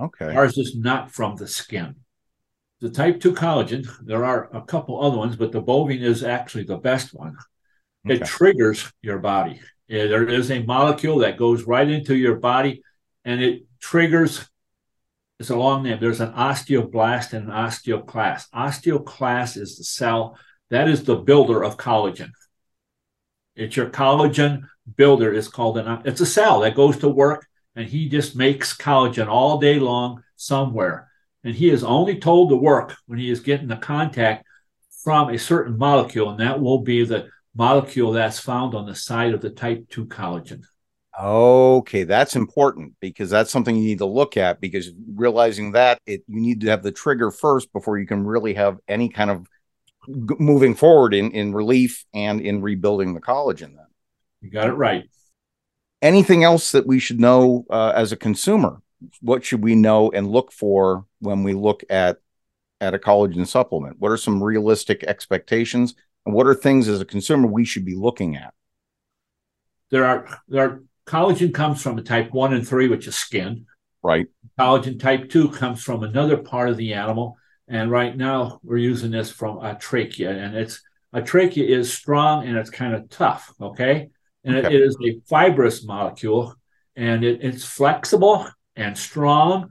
Okay. 0.00 0.34
Ours 0.34 0.56
is 0.56 0.76
not 0.76 1.10
from 1.10 1.36
the 1.36 1.46
skin 1.46 1.96
the 2.84 2.90
type 2.90 3.18
2 3.18 3.32
collagen, 3.32 3.88
there 4.04 4.26
are 4.26 4.54
a 4.54 4.60
couple 4.60 5.02
other 5.02 5.16
ones, 5.16 5.36
but 5.36 5.52
the 5.52 5.60
bovine 5.62 6.02
is 6.02 6.22
actually 6.22 6.64
the 6.64 6.76
best 6.76 7.14
one. 7.14 7.34
Okay. 8.04 8.16
It 8.16 8.26
triggers 8.26 8.92
your 9.00 9.18
body. 9.20 9.58
There 9.88 10.28
is 10.28 10.50
a 10.50 10.62
molecule 10.62 11.20
that 11.20 11.38
goes 11.38 11.62
right 11.62 11.88
into 11.88 12.14
your 12.14 12.36
body 12.36 12.82
and 13.24 13.40
it 13.40 13.62
triggers. 13.80 14.46
It's 15.40 15.48
a 15.48 15.56
long 15.56 15.82
name. 15.82 15.96
There's 15.98 16.20
an 16.20 16.34
osteoblast 16.34 17.32
and 17.32 17.48
an 17.48 17.54
osteoclast. 17.54 18.50
Osteoclast 18.50 19.56
is 19.56 19.78
the 19.78 19.84
cell 19.84 20.38
that 20.68 20.86
is 20.86 21.04
the 21.04 21.16
builder 21.16 21.64
of 21.64 21.78
collagen. 21.78 22.32
It's 23.56 23.76
your 23.76 23.88
collagen 23.88 24.64
builder. 24.94 25.32
It's 25.32 25.48
called 25.48 25.78
an. 25.78 26.02
It's 26.04 26.20
a 26.20 26.26
cell 26.26 26.60
that 26.60 26.74
goes 26.74 26.98
to 26.98 27.08
work 27.08 27.46
and 27.74 27.88
he 27.88 28.10
just 28.10 28.36
makes 28.36 28.76
collagen 28.76 29.28
all 29.28 29.56
day 29.56 29.78
long 29.78 30.22
somewhere 30.36 31.08
and 31.44 31.54
he 31.54 31.70
is 31.70 31.84
only 31.84 32.18
told 32.18 32.50
to 32.50 32.56
work 32.56 32.96
when 33.06 33.18
he 33.18 33.30
is 33.30 33.40
getting 33.40 33.68
the 33.68 33.76
contact 33.76 34.46
from 35.02 35.28
a 35.28 35.38
certain 35.38 35.76
molecule, 35.76 36.30
and 36.30 36.40
that 36.40 36.60
will 36.60 36.80
be 36.80 37.04
the 37.04 37.28
molecule 37.54 38.12
that's 38.12 38.40
found 38.40 38.74
on 38.74 38.86
the 38.86 38.94
side 38.94 39.34
of 39.34 39.40
the 39.40 39.50
type 39.50 39.86
2 39.90 40.06
collagen. 40.06 40.62
Okay, 41.20 42.02
that's 42.02 42.34
important 42.34 42.94
because 43.00 43.30
that's 43.30 43.50
something 43.50 43.76
you 43.76 43.84
need 43.84 43.98
to 43.98 44.06
look 44.06 44.36
at 44.36 44.60
because 44.60 44.90
realizing 45.14 45.72
that 45.72 46.00
it 46.06 46.24
you 46.26 46.40
need 46.40 46.62
to 46.62 46.70
have 46.70 46.82
the 46.82 46.90
trigger 46.90 47.30
first 47.30 47.72
before 47.72 47.98
you 47.98 48.06
can 48.06 48.24
really 48.24 48.54
have 48.54 48.78
any 48.88 49.08
kind 49.08 49.30
of 49.30 49.46
g- 50.06 50.36
moving 50.40 50.74
forward 50.74 51.14
in 51.14 51.30
in 51.30 51.54
relief 51.54 52.04
and 52.14 52.40
in 52.40 52.62
rebuilding 52.62 53.14
the 53.14 53.20
collagen 53.20 53.76
then. 53.76 53.86
You 54.40 54.50
got 54.50 54.68
it 54.68 54.72
right. 54.72 55.04
Anything 56.02 56.42
else 56.44 56.72
that 56.72 56.86
we 56.86 56.98
should 56.98 57.20
know 57.20 57.64
uh, 57.70 57.92
as 57.94 58.10
a 58.10 58.16
consumer 58.16 58.82
what 59.20 59.44
should 59.44 59.62
we 59.62 59.74
know 59.74 60.10
and 60.10 60.30
look 60.30 60.52
for 60.52 61.06
when 61.20 61.42
we 61.42 61.52
look 61.52 61.82
at 61.90 62.18
at 62.80 62.94
a 62.94 62.98
collagen 62.98 63.46
supplement? 63.46 63.98
What 63.98 64.10
are 64.10 64.16
some 64.16 64.42
realistic 64.42 65.04
expectations, 65.04 65.94
and 66.26 66.34
what 66.34 66.46
are 66.46 66.54
things 66.54 66.88
as 66.88 67.00
a 67.00 67.04
consumer 67.04 67.46
we 67.46 67.64
should 67.64 67.84
be 67.84 67.94
looking 67.94 68.36
at? 68.36 68.54
There 69.90 70.04
are 70.04 70.40
there 70.48 70.64
are 70.64 70.82
collagen 71.06 71.52
comes 71.52 71.82
from 71.82 71.98
a 71.98 72.02
type 72.02 72.32
one 72.32 72.52
and 72.52 72.66
three, 72.66 72.88
which 72.88 73.06
is 73.06 73.16
skin. 73.16 73.66
Right. 74.02 74.26
Collagen 74.58 75.00
type 75.00 75.30
two 75.30 75.48
comes 75.50 75.82
from 75.82 76.02
another 76.02 76.36
part 76.36 76.68
of 76.68 76.76
the 76.76 76.94
animal, 76.94 77.36
and 77.68 77.90
right 77.90 78.16
now 78.16 78.60
we're 78.62 78.76
using 78.76 79.10
this 79.10 79.30
from 79.30 79.64
a 79.64 79.74
trachea, 79.74 80.30
and 80.30 80.54
it's 80.54 80.82
a 81.12 81.22
trachea 81.22 81.64
is 81.64 81.92
strong 81.92 82.46
and 82.46 82.56
it's 82.56 82.70
kind 82.70 82.94
of 82.94 83.08
tough. 83.08 83.52
Okay, 83.60 84.08
and 84.44 84.56
okay. 84.56 84.66
It, 84.66 84.80
it 84.80 84.84
is 84.84 84.96
a 85.02 85.20
fibrous 85.26 85.84
molecule, 85.84 86.54
and 86.96 87.24
it, 87.24 87.42
it's 87.42 87.64
flexible 87.64 88.46
and 88.76 88.96
strong. 88.96 89.70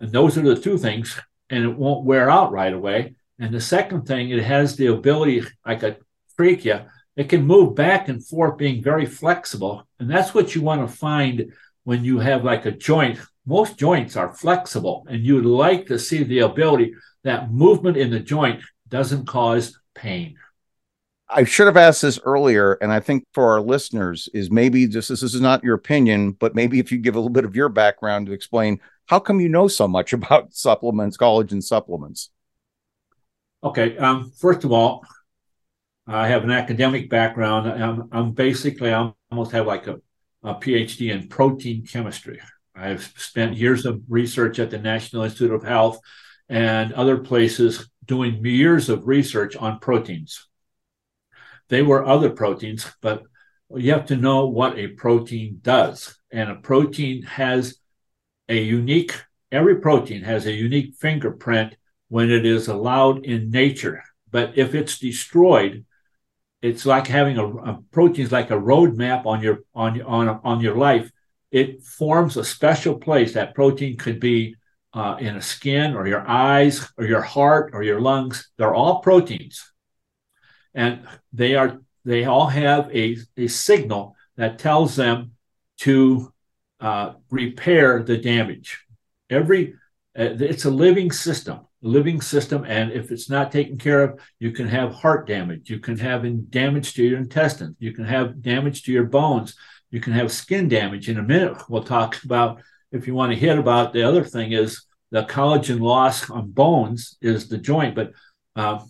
And 0.00 0.12
those 0.12 0.36
are 0.36 0.42
the 0.42 0.60
two 0.60 0.78
things, 0.78 1.18
and 1.50 1.64
it 1.64 1.76
won't 1.76 2.04
wear 2.04 2.28
out 2.28 2.52
right 2.52 2.72
away. 2.72 3.14
And 3.38 3.52
the 3.52 3.60
second 3.60 4.02
thing, 4.06 4.30
it 4.30 4.42
has 4.42 4.76
the 4.76 4.86
ability, 4.86 5.42
like 5.64 5.82
a 5.82 5.96
trachea, 6.36 6.90
it 7.16 7.28
can 7.28 7.46
move 7.46 7.74
back 7.74 8.08
and 8.08 8.24
forth, 8.24 8.58
being 8.58 8.82
very 8.82 9.06
flexible. 9.06 9.86
And 9.98 10.10
that's 10.10 10.34
what 10.34 10.54
you 10.54 10.60
want 10.60 10.86
to 10.86 10.96
find 10.96 11.52
when 11.84 12.04
you 12.04 12.18
have 12.18 12.44
like 12.44 12.66
a 12.66 12.72
joint. 12.72 13.18
Most 13.46 13.78
joints 13.78 14.16
are 14.16 14.34
flexible, 14.34 15.06
and 15.08 15.22
you 15.22 15.36
would 15.36 15.46
like 15.46 15.86
to 15.86 15.98
see 15.98 16.24
the 16.24 16.40
ability 16.40 16.94
that 17.24 17.52
movement 17.52 17.96
in 17.96 18.10
the 18.10 18.20
joint 18.20 18.60
doesn't 18.88 19.26
cause 19.26 19.78
pain. 19.94 20.36
I 21.28 21.44
should 21.44 21.66
have 21.66 21.76
asked 21.76 22.02
this 22.02 22.20
earlier, 22.24 22.74
and 22.74 22.92
I 22.92 23.00
think 23.00 23.24
for 23.34 23.50
our 23.50 23.60
listeners 23.60 24.28
is 24.32 24.50
maybe 24.50 24.86
just 24.86 25.08
this 25.08 25.22
is 25.22 25.40
not 25.40 25.64
your 25.64 25.74
opinion, 25.74 26.32
but 26.32 26.54
maybe 26.54 26.78
if 26.78 26.92
you 26.92 26.98
give 26.98 27.16
a 27.16 27.18
little 27.18 27.30
bit 27.30 27.44
of 27.44 27.56
your 27.56 27.68
background 27.68 28.26
to 28.26 28.32
explain 28.32 28.80
how 29.06 29.18
come 29.18 29.40
you 29.40 29.48
know 29.48 29.66
so 29.66 29.88
much 29.88 30.12
about 30.12 30.54
supplements, 30.54 31.16
collagen 31.16 31.62
supplements? 31.62 32.30
Okay, 33.64 33.96
um, 33.98 34.30
first 34.36 34.64
of 34.64 34.72
all, 34.72 35.04
I 36.06 36.28
have 36.28 36.44
an 36.44 36.52
academic 36.52 37.10
background. 37.10 37.68
I'm, 37.68 38.08
I'm 38.12 38.32
basically 38.32 38.92
I 38.94 39.12
almost 39.32 39.50
have 39.50 39.66
like 39.66 39.88
a, 39.88 39.96
a 40.44 40.54
PhD 40.54 41.12
in 41.12 41.28
protein 41.28 41.84
chemistry. 41.84 42.40
I've 42.76 43.12
spent 43.16 43.56
years 43.56 43.86
of 43.86 44.02
research 44.08 44.60
at 44.60 44.70
the 44.70 44.78
National 44.78 45.24
Institute 45.24 45.52
of 45.52 45.64
Health 45.64 45.98
and 46.48 46.92
other 46.92 47.18
places 47.18 47.88
doing 48.04 48.44
years 48.44 48.88
of 48.88 49.08
research 49.08 49.56
on 49.56 49.80
proteins. 49.80 50.46
They 51.68 51.82
were 51.82 52.06
other 52.06 52.30
proteins, 52.30 52.86
but 53.00 53.24
you 53.74 53.92
have 53.92 54.06
to 54.06 54.16
know 54.16 54.46
what 54.46 54.78
a 54.78 54.88
protein 54.88 55.58
does. 55.62 56.16
And 56.30 56.50
a 56.50 56.56
protein 56.56 57.22
has 57.22 57.78
a 58.48 58.60
unique, 58.62 59.14
every 59.50 59.80
protein 59.80 60.22
has 60.22 60.46
a 60.46 60.52
unique 60.52 60.94
fingerprint 60.94 61.76
when 62.08 62.30
it 62.30 62.46
is 62.46 62.68
allowed 62.68 63.24
in 63.24 63.50
nature. 63.50 64.02
But 64.30 64.56
if 64.56 64.74
it's 64.74 64.98
destroyed, 64.98 65.84
it's 66.62 66.86
like 66.86 67.06
having 67.06 67.38
a, 67.38 67.46
a 67.46 67.82
protein 67.92 68.24
is 68.24 68.32
like 68.32 68.50
a 68.50 68.54
roadmap 68.54 69.26
on 69.26 69.42
your 69.42 69.60
on 69.74 69.94
your 69.94 70.06
on 70.06 70.28
on 70.28 70.60
your 70.60 70.76
life. 70.76 71.10
It 71.50 71.82
forms 71.82 72.36
a 72.36 72.44
special 72.44 72.98
place. 72.98 73.34
That 73.34 73.54
protein 73.54 73.96
could 73.96 74.20
be 74.20 74.56
uh, 74.92 75.16
in 75.20 75.36
a 75.36 75.42
skin 75.42 75.94
or 75.94 76.06
your 76.06 76.26
eyes 76.26 76.88
or 76.96 77.04
your 77.04 77.22
heart 77.22 77.70
or 77.74 77.82
your 77.82 78.00
lungs. 78.00 78.50
They're 78.56 78.74
all 78.74 79.00
proteins, 79.00 79.72
and 80.76 81.00
they 81.32 81.56
are 81.56 81.80
they 82.04 82.24
all 82.24 82.46
have 82.46 82.88
a, 82.94 83.16
a 83.36 83.48
signal 83.48 84.14
that 84.36 84.60
tells 84.60 84.94
them 84.94 85.32
to 85.78 86.32
uh, 86.78 87.14
repair 87.30 88.04
the 88.04 88.16
damage. 88.16 88.84
Every 89.28 89.74
uh, 90.16 90.38
it's 90.38 90.64
a 90.64 90.70
living 90.70 91.10
system 91.10 91.66
living 91.86 92.20
system. 92.20 92.64
And 92.64 92.92
if 92.92 93.10
it's 93.10 93.30
not 93.30 93.52
taken 93.52 93.78
care 93.78 94.02
of, 94.02 94.20
you 94.38 94.50
can 94.50 94.68
have 94.68 94.92
heart 94.92 95.26
damage. 95.26 95.70
You 95.70 95.78
can 95.78 95.96
have 95.98 96.50
damage 96.50 96.94
to 96.94 97.04
your 97.04 97.18
intestines. 97.18 97.76
You 97.78 97.92
can 97.92 98.04
have 98.04 98.42
damage 98.42 98.82
to 98.84 98.92
your 98.92 99.04
bones. 99.04 99.54
You 99.90 100.00
can 100.00 100.12
have 100.12 100.32
skin 100.32 100.68
damage. 100.68 101.08
In 101.08 101.18
a 101.18 101.22
minute, 101.22 101.56
we'll 101.68 101.84
talk 101.84 102.22
about 102.24 102.60
if 102.92 103.06
you 103.06 103.14
want 103.14 103.32
to 103.32 103.38
hit 103.38 103.58
about 103.58 103.92
the 103.92 104.02
other 104.02 104.24
thing 104.24 104.52
is 104.52 104.84
the 105.10 105.22
collagen 105.24 105.80
loss 105.80 106.28
on 106.28 106.50
bones 106.50 107.16
is 107.20 107.48
the 107.48 107.58
joint. 107.58 107.94
But 107.94 108.12
uh, 108.56 108.80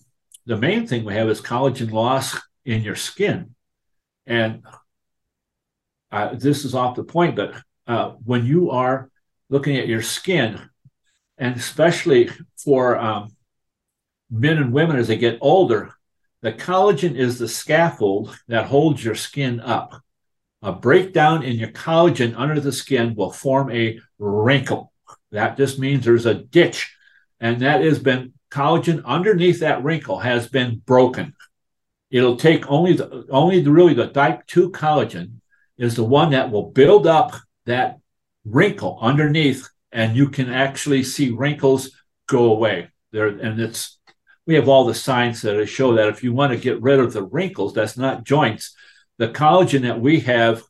the 0.47 0.57
main 0.57 0.87
thing 0.87 1.05
we 1.05 1.15
have 1.15 1.29
is 1.29 1.41
collagen 1.41 1.91
loss 1.91 2.37
in 2.65 2.83
your 2.83 2.95
skin. 2.95 3.55
And 4.27 4.63
uh, 6.11 6.35
this 6.35 6.65
is 6.65 6.75
off 6.75 6.97
the 6.97 7.05
point, 7.05 7.37
but 7.37 7.61
uh, 7.87 8.11
when 8.25 8.47
you 8.47 8.71
are 8.71 9.11
looking 9.51 9.77
at 9.77 9.89
your 9.89 10.03
skin, 10.03 10.61
and 11.39 11.57
especially 11.57 12.31
for 12.57 12.99
um, 12.99 13.37
men 14.31 14.57
and 14.57 14.73
women 14.73 14.97
as 14.97 15.09
they 15.09 15.17
get 15.17 15.39
older, 15.41 15.93
the 16.43 16.53
collagen 16.53 17.17
is 17.17 17.39
the 17.39 17.49
scaffold 17.49 18.37
that 18.49 18.67
holds 18.67 19.05
your 19.05 19.15
skin 19.15 19.61
up. 19.61 20.01
A 20.63 20.73
breakdown 20.73 21.43
in 21.43 21.57
your 21.57 21.71
collagen 21.71 22.35
under 22.37 22.61
the 22.61 22.73
skin 22.73 23.15
will 23.15 23.31
form 23.31 23.71
a 23.71 24.01
wrinkle. 24.19 24.93
That 25.33 25.57
just 25.57 25.79
means 25.79 26.05
there's 26.05 26.27
a 26.27 26.35
ditch, 26.35 26.95
and 27.41 27.61
that 27.61 27.83
has 27.83 27.99
been 27.99 28.33
collagen 28.51 29.05
underneath 29.05 29.61
that 29.61 29.83
wrinkle 29.83 30.19
has 30.19 30.49
been 30.49 30.83
broken. 30.87 31.35
It'll 32.11 32.37
take 32.37 32.71
only 32.71 32.95
the 32.95 33.27
only 33.31 33.61
the, 33.61 33.73
really 33.73 33.95
the 33.95 34.07
type 34.07 34.47
2 34.47 34.71
collagen 34.71 35.41
is 35.77 35.97
the 35.97 36.05
one 36.05 36.31
that 36.31 36.51
will 36.51 36.71
build 36.71 37.07
up 37.07 37.35
that 37.67 37.99
wrinkle 38.45 38.99
underneath 39.01 39.69
and 39.93 40.17
you 40.17 40.29
can 40.29 40.51
actually 40.51 41.03
see 41.03 41.31
wrinkles 41.31 41.91
go 42.29 42.53
away 42.53 42.89
there 43.13 43.27
and 43.27 43.61
it's 43.61 43.99
we 44.47 44.55
have 44.55 44.69
all 44.69 44.85
the 44.85 44.95
science 44.95 45.43
that 45.43 45.67
show 45.67 45.95
that 45.95 46.09
if 46.09 46.23
you 46.23 46.33
want 46.33 46.53
to 46.53 46.59
get 46.59 46.81
rid 46.81 47.01
of 47.01 47.13
the 47.13 47.23
wrinkles 47.23 47.75
that's 47.75 47.99
not 47.99 48.25
joints 48.25 48.75
the 49.19 49.29
collagen 49.29 49.83
that 49.83 50.01
we 50.01 50.21
have 50.21 50.63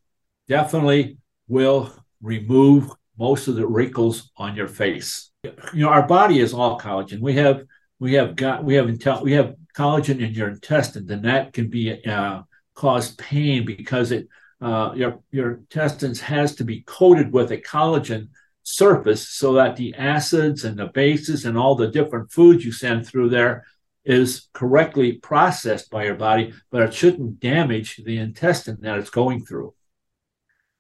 definitely 0.49 1.19
will 1.49 1.93
remove 2.23 2.91
most 3.19 3.49
of 3.49 3.57
the 3.57 3.67
wrinkles 3.67 4.31
on 4.37 4.57
your 4.57 4.69
face 4.69 5.31
you 5.73 5.81
know 5.83 5.89
our 5.89 6.07
body 6.07 6.41
is 6.41 6.53
all 6.53 6.79
collagen 6.79 7.21
we 7.21 7.35
have 7.35 7.63
we 7.99 8.15
have 8.15 8.37
got 8.37 8.65
we 8.65 8.75
have 8.75 8.87
intel 8.87 9.23
we 9.23 9.33
have 9.33 9.55
collagen 9.77 10.21
in 10.21 10.33
your 10.33 10.49
intestine 10.49 11.11
and 11.11 11.25
that 11.25 11.53
can 11.53 11.69
be 11.69 12.05
uh, 12.05 12.43
cause 12.75 13.15
pain 13.17 13.65
because 13.65 14.13
it 14.13 14.29
uh, 14.61 14.93
your 14.95 15.21
your 15.31 15.53
intestines 15.53 16.21
has 16.21 16.55
to 16.55 16.65
be 16.65 16.83
coated 16.83 17.33
with 17.33 17.51
a 17.53 17.59
collagen 17.59 18.29
surface 18.63 19.29
so 19.29 19.53
that 19.53 19.77
the 19.77 19.95
acids 19.95 20.65
and 20.65 20.77
the 20.77 20.87
bases 20.87 21.45
and 21.45 21.57
all 21.57 21.77
the 21.77 21.89
different 21.89 22.33
foods 22.33 22.65
you 22.65 22.73
send 22.73 23.07
through 23.07 23.29
there 23.29 23.65
is 24.05 24.49
correctly 24.53 25.13
processed 25.13 25.91
by 25.91 26.05
your 26.05 26.15
body, 26.15 26.53
but 26.71 26.83
it 26.83 26.95
shouldn't 26.95 27.41
damage 27.41 28.01
the 28.05 28.19
intestine 28.19 28.79
that 28.81 28.99
it's 28.99 29.11
going 29.11 29.45
through. 29.45 29.75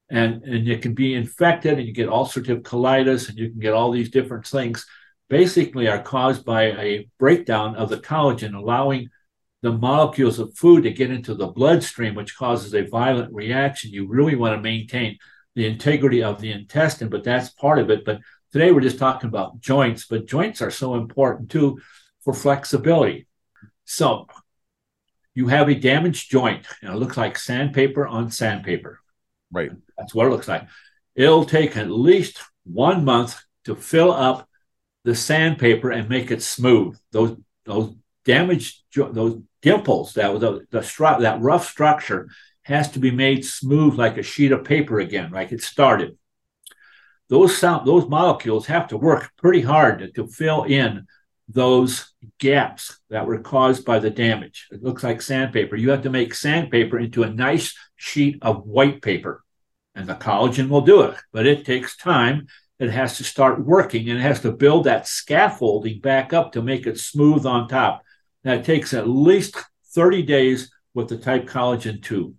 And, 0.09 0.43
and 0.45 0.69
it 0.69 0.83
can 0.83 0.95
be 0.95 1.15
infected 1.15 1.79
and 1.79 1.87
you 1.87 1.93
get 1.93 2.09
ulcerative 2.09 2.63
colitis 2.63 3.29
and 3.29 3.37
you 3.37 3.51
can 3.51 3.59
get 3.59 3.73
all 3.73 3.91
these 3.91 4.11
different 4.11 4.47
things 4.47 4.87
basically 5.29 5.89
are 5.89 6.03
caused 6.03 6.45
by 6.45 6.65
a 6.65 7.09
breakdown 7.19 7.75
of 7.77 7.89
the 7.89 7.99
collagen, 7.99 8.55
allowing 8.55 9.09
the 9.63 9.73
molecules 9.73 10.39
of 10.39 10.57
food 10.57 10.85
to 10.85 10.91
get 10.91 11.11
into 11.11 11.35
the 11.35 11.49
bloodstream, 11.49 12.15
which 12.15 12.37
causes 12.37 12.75
a 12.75 12.87
violent 12.87 13.33
reaction. 13.33 13.91
You 13.91 14.07
really 14.07 14.37
want 14.37 14.57
to 14.57 14.63
maintain 14.63 15.19
the 15.55 15.67
integrity 15.67 16.23
of 16.23 16.41
the 16.41 16.53
intestine, 16.53 17.09
but 17.09 17.25
that's 17.25 17.51
part 17.51 17.79
of 17.79 17.91
it. 17.91 18.05
But 18.05 18.21
today 18.53 18.71
we're 18.71 18.81
just 18.81 18.99
talking 18.99 19.29
about 19.29 19.61
joints, 19.61 20.07
but 20.07 20.27
joints 20.27 20.63
are 20.63 20.71
so 20.71 20.95
important 20.95 21.51
too 21.51 21.81
for 22.21 22.35
flexibility. 22.35 23.27
So 23.85 24.27
you 25.35 25.49
have 25.49 25.69
a 25.69 25.75
damaged 25.75 26.31
joint, 26.31 26.67
and 26.83 26.93
it 26.93 26.97
looks 26.97 27.17
like 27.17 27.39
sandpaper 27.39 28.07
on 28.07 28.31
sandpaper. 28.31 29.01
Right. 29.53 29.71
That's 29.97 30.15
what 30.15 30.27
it 30.27 30.31
looks 30.31 30.49
like. 30.49 30.67
It'll 31.15 31.45
take 31.45 31.77
at 31.77 31.91
least 31.91 32.43
one 32.65 33.05
month 33.05 33.41
to 33.65 33.75
fill 33.75 34.13
up 34.13 34.49
the 35.05 35.15
sandpaper 35.15 35.91
and 35.91 36.09
make 36.09 36.31
it 36.31 36.43
smooth. 36.43 36.99
Those 37.13 37.37
those 37.65 37.95
damaged 38.25 38.83
those 38.95 39.41
dimples 39.63 40.15
that 40.15 40.33
was 40.33 40.41
the, 40.41 40.67
the 40.71 40.81
stru- 40.81 41.21
that 41.21 41.41
rough 41.41 41.69
structure 41.69 42.29
has 42.63 42.91
to 42.91 42.99
be 42.99 43.11
made 43.11 43.45
smooth 43.45 43.95
like 43.95 44.17
a 44.19 44.23
sheet 44.23 44.53
of 44.53 44.65
paper 44.65 44.99
again, 44.99 45.31
like 45.31 45.53
it 45.53 45.63
started. 45.63 46.19
Those 47.29 47.57
sound, 47.57 47.87
those 47.87 48.09
molecules 48.09 48.67
have 48.67 48.89
to 48.89 48.97
work 48.97 49.31
pretty 49.37 49.61
hard 49.61 50.01
to, 50.01 50.13
to 50.13 50.27
fill 50.27 50.65
in 50.65 51.07
those 51.49 52.13
gaps 52.39 52.99
that 53.11 53.27
were 53.27 53.39
caused 53.39 53.85
by 53.85 53.99
the 53.99 54.11
damage. 54.11 54.69
It 54.73 54.83
looks 54.83 55.05
like 55.05 55.23
sandpaper. 55.23 55.77
You 55.77 55.91
have 55.91 56.03
to 56.03 56.11
make 56.11 56.35
sandpaper 56.35 56.99
into 56.99 57.23
a 57.23 57.33
nice 57.33 57.77
sheet 57.95 58.39
of 58.43 58.67
white 58.67 59.01
paper, 59.01 59.45
and 59.95 60.09
the 60.09 60.15
collagen 60.15 60.69
will 60.69 60.81
do 60.81 61.03
it. 61.03 61.17
But 61.33 61.47
it 61.47 61.65
takes 61.65 61.97
time. 61.97 62.49
It 62.79 62.91
has 62.91 63.17
to 63.17 63.25
start 63.25 63.65
working 63.65 64.11
and 64.11 64.19
it 64.19 64.23
has 64.23 64.41
to 64.41 64.53
build 64.53 64.85
that 64.85 65.09
scaffolding 65.09 66.01
back 66.01 66.35
up 66.35 66.53
to 66.53 66.63
make 66.63 66.87
it 66.87 67.01
smooth 67.01 67.47
on 67.47 67.69
top. 67.69 68.03
That 68.45 68.67
takes 68.67 68.93
at 68.93 69.09
least 69.09 69.57
30 69.95 70.23
days 70.23 70.71
with 70.93 71.09
the 71.09 71.17
type 71.17 71.47
collagen 71.47 72.03
2. 72.03 72.35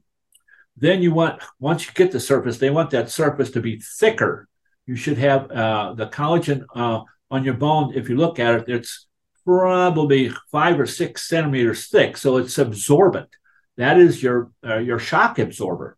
Then 0.77 1.01
you 1.01 1.11
want, 1.11 1.41
once 1.59 1.87
you 1.87 1.91
get 1.93 2.11
the 2.11 2.19
surface, 2.19 2.59
they 2.59 2.69
want 2.69 2.91
that 2.91 3.09
surface 3.09 3.49
to 3.51 3.61
be 3.61 3.79
thicker. 3.79 4.47
You 4.85 4.95
should 4.95 5.17
have 5.17 5.49
uh, 5.51 5.93
the 5.95 6.07
collagen 6.07 6.65
uh, 6.75 7.01
on 7.29 7.43
your 7.43 7.53
bone. 7.53 7.93
If 7.95 8.09
you 8.09 8.15
look 8.15 8.39
at 8.39 8.55
it, 8.55 8.69
it's 8.69 9.07
probably 9.45 10.31
five 10.51 10.79
or 10.79 10.85
six 10.85 11.27
centimeters 11.27 11.87
thick. 11.87 12.17
So 12.17 12.37
it's 12.37 12.57
absorbent. 12.57 13.29
That 13.77 13.97
is 13.97 14.21
your, 14.21 14.51
uh, 14.65 14.77
your 14.77 14.99
shock 14.99 15.39
absorber. 15.39 15.97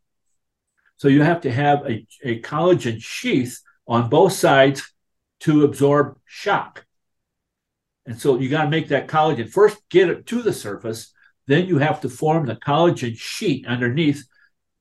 So 0.97 1.07
you 1.07 1.23
have 1.23 1.41
to 1.41 1.51
have 1.51 1.85
a, 1.87 2.05
a 2.23 2.41
collagen 2.41 3.01
sheath 3.01 3.59
on 3.87 4.09
both 4.09 4.33
sides 4.33 4.91
to 5.41 5.63
absorb 5.63 6.17
shock. 6.25 6.85
And 8.05 8.19
so 8.19 8.39
you 8.39 8.49
got 8.49 8.63
to 8.63 8.69
make 8.69 8.89
that 8.89 9.07
collagen 9.07 9.49
first 9.49 9.77
get 9.89 10.09
it 10.09 10.25
to 10.27 10.41
the 10.41 10.53
surface. 10.53 11.13
Then 11.47 11.67
you 11.67 11.77
have 11.77 12.01
to 12.01 12.09
form 12.09 12.45
the 12.45 12.55
collagen 12.55 13.17
sheet 13.17 13.65
underneath 13.65 14.23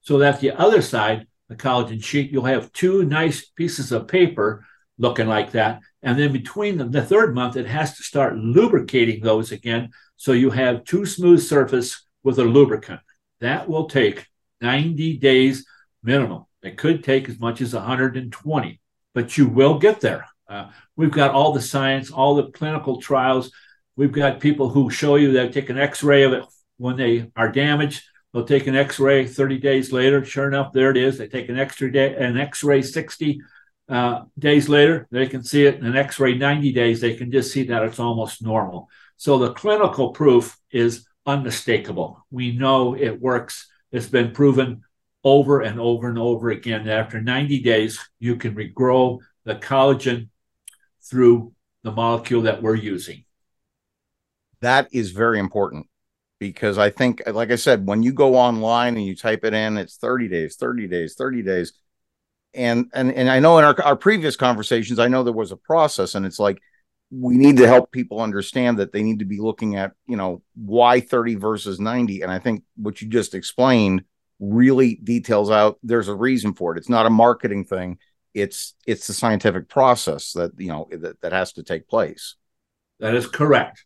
so 0.01 0.19
that 0.19 0.41
the 0.41 0.53
other 0.53 0.83
side, 0.83 1.27
the 1.49 1.57
collagen 1.57 2.03
sheet, 2.03 2.31
you'll 2.31 2.45
have 2.45 2.73
two 2.73 3.05
nice 3.05 3.47
pieces 3.47 3.93
of 3.93 4.09
paper 4.09 4.67
looking 4.99 5.27
like 5.27 5.53
that. 5.53 5.81
And 6.03 6.19
then 6.19 6.33
between 6.33 6.77
them, 6.77 6.91
the 6.91 7.03
third 7.03 7.35
month, 7.35 7.57
it 7.57 7.67
has 7.67 7.97
to 7.97 8.03
start 8.03 8.37
lubricating 8.37 9.23
those 9.23 9.53
again. 9.53 9.91
So 10.17 10.33
you 10.33 10.51
have 10.51 10.85
two 10.85 11.07
smooth 11.07 11.41
surface 11.41 12.05
with 12.23 12.39
a 12.39 12.45
lubricant. 12.45 13.01
That 13.41 13.69
will 13.69 13.89
take 13.89 14.27
90 14.61 15.19
days 15.19 15.67
minimum. 16.03 16.45
It 16.63 16.77
could 16.77 17.05
take 17.05 17.29
as 17.29 17.39
much 17.39 17.61
as 17.61 17.75
120, 17.75 18.81
but 19.15 19.39
you 19.39 19.47
will 19.47 19.79
get 19.79 20.01
there. 20.01 20.27
Uh, 20.49 20.71
we've 20.97 21.13
got 21.13 21.33
all 21.33 21.53
the 21.53 21.61
science, 21.61 22.11
all 22.11 22.35
the 22.35 22.51
clinical 22.51 23.01
trials. 23.01 23.53
We've 23.97 24.13
got 24.13 24.41
people 24.41 24.69
who 24.69 24.91
show 24.91 25.17
you 25.17 25.33
they 25.33 25.49
take 25.49 25.71
an 25.71 25.79
x 25.79 26.03
ray 26.03 26.25
of 26.25 26.33
it 26.33 26.45
when 26.79 26.97
they 26.97 27.31
are 27.37 27.51
damaged. 27.51 28.03
They'll 28.33 28.45
take 28.45 28.67
an 28.67 28.77
X-ray 28.77 29.27
30 29.27 29.59
days 29.59 29.93
later. 29.93 30.25
Sure 30.25 30.49
enough, 30.49 30.73
there 30.73 30.91
it 30.91 30.97
is. 30.97 31.19
They 31.19 31.29
take 31.29 31.49
an 31.49 31.59
extra 31.59 31.91
day, 31.91 32.15
an 32.15 32.37
X-ray 32.37 32.83
60 32.83 33.41
uh, 33.89 34.25
days 34.39 34.69
later, 34.69 35.07
they 35.11 35.27
can 35.27 35.43
see 35.43 35.65
it. 35.65 35.77
In 35.77 35.87
an 35.87 35.97
x 35.97 36.21
ray, 36.21 36.35
90 36.35 36.73
days, 36.73 37.01
they 37.01 37.15
can 37.15 37.31
just 37.31 37.53
see 37.53 37.65
that 37.65 37.83
it's 37.85 37.99
almost 37.99 38.43
normal. 38.43 38.89
So 39.17 39.39
the 39.39 39.53
clinical 39.53 40.11
proof 40.11 40.57
is 40.71 41.07
unmistakable. 41.27 42.25
We 42.31 42.53
know 42.53 42.95
it 42.95 43.21
works. 43.21 43.69
It's 43.91 44.09
been 44.09 44.33
proven 44.33 44.83
over 45.25 45.61
and 45.61 45.81
over 45.81 46.09
and 46.09 46.19
over 46.19 46.51
again 46.51 46.85
that 46.85 46.99
after 46.99 47.21
90 47.21 47.61
days, 47.61 47.99
you 48.19 48.37
can 48.37 48.55
regrow 48.55 49.19
the 49.45 49.55
collagen 49.55 50.29
through 51.03 51.53
the 51.83 51.93
molecule 51.93 52.43
that 52.43 52.63
we're 52.63 52.75
using. 52.75 53.25
That 54.61 54.89
is 54.93 55.13
very 55.13 55.39
important 55.39 55.87
because 56.39 56.79
I 56.79 56.91
think, 56.91 57.23
like 57.27 57.51
I 57.51 57.57
said, 57.57 57.87
when 57.87 58.03
you 58.03 58.13
go 58.13 58.37
online 58.37 58.97
and 58.97 59.05
you 59.05 59.17
type 59.17 59.45
it 59.45 59.55
in, 59.55 59.77
it's 59.77 59.97
30 59.97 60.29
days, 60.29 60.57
30 60.57 60.87
days, 60.89 61.15
30 61.15 61.43
days. 61.43 61.73
And 62.55 62.91
and 62.95 63.13
and 63.13 63.31
I 63.31 63.41
know 63.41 63.59
in 63.59 63.65
our, 63.65 63.81
our 63.83 63.97
previous 63.97 64.37
conversations, 64.37 64.99
I 64.99 65.09
know 65.09 65.23
there 65.23 65.33
was 65.33 65.53
a 65.53 65.57
process, 65.57 66.15
and 66.15 66.25
it's 66.25 66.39
like 66.39 66.61
we 67.11 67.37
need 67.37 67.57
to 67.59 67.67
help 67.67 67.93
people 67.93 68.21
understand 68.21 68.79
that 68.79 68.93
they 68.93 69.03
need 69.03 69.21
to 69.21 69.25
be 69.25 69.39
looking 69.39 69.77
at, 69.77 69.93
you 70.07 70.17
know, 70.17 70.43
why 70.55 71.01
30 71.01 71.37
versus 71.37 71.81
90. 71.81 72.21
And 72.21 72.31
I 72.31 72.39
think 72.39 72.65
what 72.77 73.01
you 73.01 73.09
just 73.09 73.35
explained 73.35 74.05
really 74.41 74.97
details 74.97 75.51
out 75.51 75.79
there's 75.83 76.09
a 76.09 76.15
reason 76.15 76.55
for 76.55 76.75
it. 76.75 76.79
It's 76.79 76.89
not 76.89 77.07
a 77.07 77.11
marketing 77.11 77.65
thing. 77.65 77.99
It's 78.35 78.75
it's 78.87 79.07
the 79.07 79.15
scientific 79.15 79.69
process 79.69 80.33
that 80.33 80.53
you 80.59 80.69
know 80.69 80.89
that, 80.91 81.21
that 81.21 81.33
has 81.33 81.53
to 81.55 81.63
take 81.63 81.89
place. 81.89 82.37
That 83.01 83.15
is 83.15 83.27
correct 83.27 83.85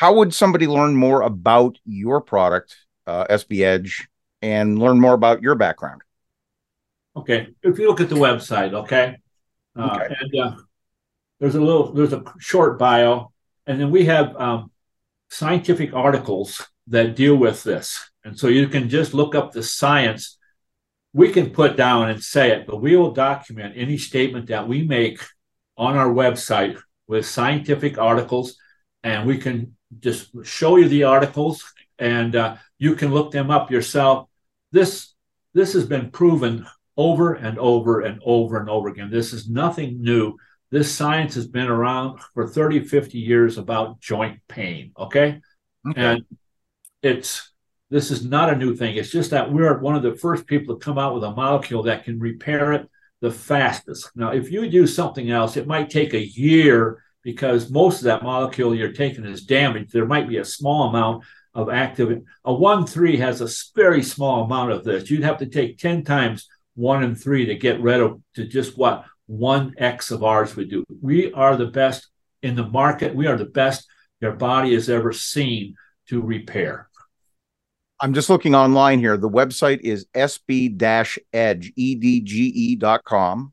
how 0.00 0.14
would 0.14 0.32
somebody 0.32 0.66
learn 0.66 0.96
more 0.96 1.20
about 1.20 1.78
your 1.84 2.22
product, 2.22 2.74
uh, 3.06 3.26
SB 3.26 3.62
Edge, 3.62 4.08
and 4.40 4.78
learn 4.78 4.98
more 4.98 5.12
about 5.12 5.42
your 5.42 5.54
background? 5.54 6.00
Okay, 7.16 7.48
if 7.62 7.78
you 7.78 7.88
look 7.88 8.00
at 8.00 8.08
the 8.08 8.14
website, 8.14 8.72
okay, 8.72 9.16
uh, 9.76 9.98
okay. 10.00 10.14
and 10.20 10.40
uh, 10.40 10.56
there's 11.38 11.56
a 11.56 11.60
little, 11.60 11.92
there's 11.92 12.12
a 12.12 12.22
short 12.38 12.78
bio, 12.78 13.32
and 13.66 13.80
then 13.80 13.90
we 13.90 14.04
have 14.04 14.36
um, 14.36 14.70
scientific 15.28 15.92
articles 15.92 16.64
that 16.86 17.16
deal 17.16 17.36
with 17.36 17.62
this, 17.64 18.10
and 18.24 18.38
so 18.38 18.46
you 18.48 18.68
can 18.68 18.88
just 18.88 19.14
look 19.14 19.34
up 19.34 19.52
the 19.52 19.62
science. 19.62 20.38
We 21.12 21.32
can 21.32 21.50
put 21.50 21.76
down 21.76 22.10
and 22.10 22.22
say 22.22 22.52
it, 22.52 22.66
but 22.68 22.80
we 22.80 22.94
will 22.96 23.10
document 23.10 23.74
any 23.76 23.98
statement 23.98 24.46
that 24.46 24.68
we 24.68 24.84
make 24.84 25.20
on 25.76 25.96
our 25.96 26.08
website 26.08 26.80
with 27.08 27.26
scientific 27.26 27.98
articles, 27.98 28.56
and 29.02 29.26
we 29.26 29.38
can 29.38 29.76
just 29.98 30.30
show 30.44 30.76
you 30.76 30.88
the 30.88 31.02
articles 31.02 31.64
and 31.98 32.34
uh, 32.34 32.56
you 32.78 32.94
can 32.94 33.12
look 33.12 33.30
them 33.30 33.50
up 33.50 33.70
yourself. 33.70 34.28
This 34.72 35.12
this 35.52 35.72
has 35.74 35.86
been 35.86 36.10
proven 36.10 36.66
over 37.00 37.32
and 37.32 37.58
over 37.58 38.02
and 38.02 38.20
over 38.26 38.58
and 38.58 38.68
over 38.68 38.88
again. 38.88 39.10
This 39.10 39.32
is 39.32 39.48
nothing 39.48 40.02
new. 40.02 40.36
This 40.70 40.94
science 40.94 41.34
has 41.34 41.46
been 41.46 41.68
around 41.68 42.20
for 42.34 42.46
30, 42.46 42.84
50 42.84 43.18
years 43.18 43.56
about 43.56 44.00
joint 44.00 44.38
pain. 44.48 44.92
Okay. 44.98 45.40
okay. 45.88 46.00
And 46.00 46.24
it's 47.02 47.52
this 47.88 48.10
is 48.10 48.22
not 48.22 48.52
a 48.52 48.56
new 48.56 48.76
thing. 48.76 48.96
It's 48.96 49.10
just 49.10 49.30
that 49.30 49.50
we're 49.50 49.78
one 49.78 49.96
of 49.96 50.02
the 50.02 50.14
first 50.14 50.46
people 50.46 50.76
to 50.76 50.84
come 50.84 50.98
out 50.98 51.14
with 51.14 51.24
a 51.24 51.30
molecule 51.30 51.82
that 51.84 52.04
can 52.04 52.20
repair 52.20 52.74
it 52.74 52.88
the 53.22 53.30
fastest. 53.30 54.10
Now, 54.14 54.32
if 54.32 54.52
you 54.52 54.68
do 54.70 54.86
something 54.86 55.30
else, 55.30 55.56
it 55.56 55.66
might 55.66 55.88
take 55.88 56.12
a 56.12 56.28
year 56.28 57.02
because 57.22 57.70
most 57.70 57.98
of 57.98 58.04
that 58.04 58.22
molecule 58.22 58.74
you're 58.74 58.92
taking 58.92 59.24
is 59.24 59.44
damaged. 59.44 59.92
There 59.92 60.06
might 60.06 60.28
be 60.28 60.36
a 60.36 60.44
small 60.44 60.90
amount 60.90 61.24
of 61.54 61.70
active. 61.70 62.22
A 62.44 62.52
1 62.52 62.86
3 62.86 63.16
has 63.16 63.40
a 63.40 63.48
very 63.74 64.02
small 64.02 64.44
amount 64.44 64.72
of 64.72 64.84
this. 64.84 65.10
You'd 65.10 65.24
have 65.24 65.38
to 65.38 65.46
take 65.46 65.78
10 65.78 66.04
times 66.04 66.46
1 66.80 67.04
and 67.04 67.20
3 67.20 67.46
to 67.46 67.54
get 67.54 67.80
rid 67.80 68.00
of 68.00 68.20
to 68.34 68.46
just 68.46 68.76
what 68.78 69.04
1x 69.30 70.10
of 70.10 70.24
ours 70.24 70.56
would 70.56 70.70
do. 70.70 70.84
We 71.02 71.32
are 71.32 71.56
the 71.56 71.66
best 71.66 72.08
in 72.42 72.56
the 72.56 72.66
market. 72.66 73.14
We 73.14 73.26
are 73.26 73.36
the 73.36 73.44
best 73.44 73.86
your 74.20 74.32
body 74.32 74.74
has 74.74 74.88
ever 74.88 75.12
seen 75.12 75.74
to 76.08 76.20
repair. 76.20 76.88
I'm 78.00 78.14
just 78.14 78.30
looking 78.30 78.54
online 78.54 78.98
here. 78.98 79.18
The 79.18 79.28
website 79.28 79.80
is 79.80 80.06
sb-edge, 80.14 81.72
E-D-G-E.com. 81.76 83.52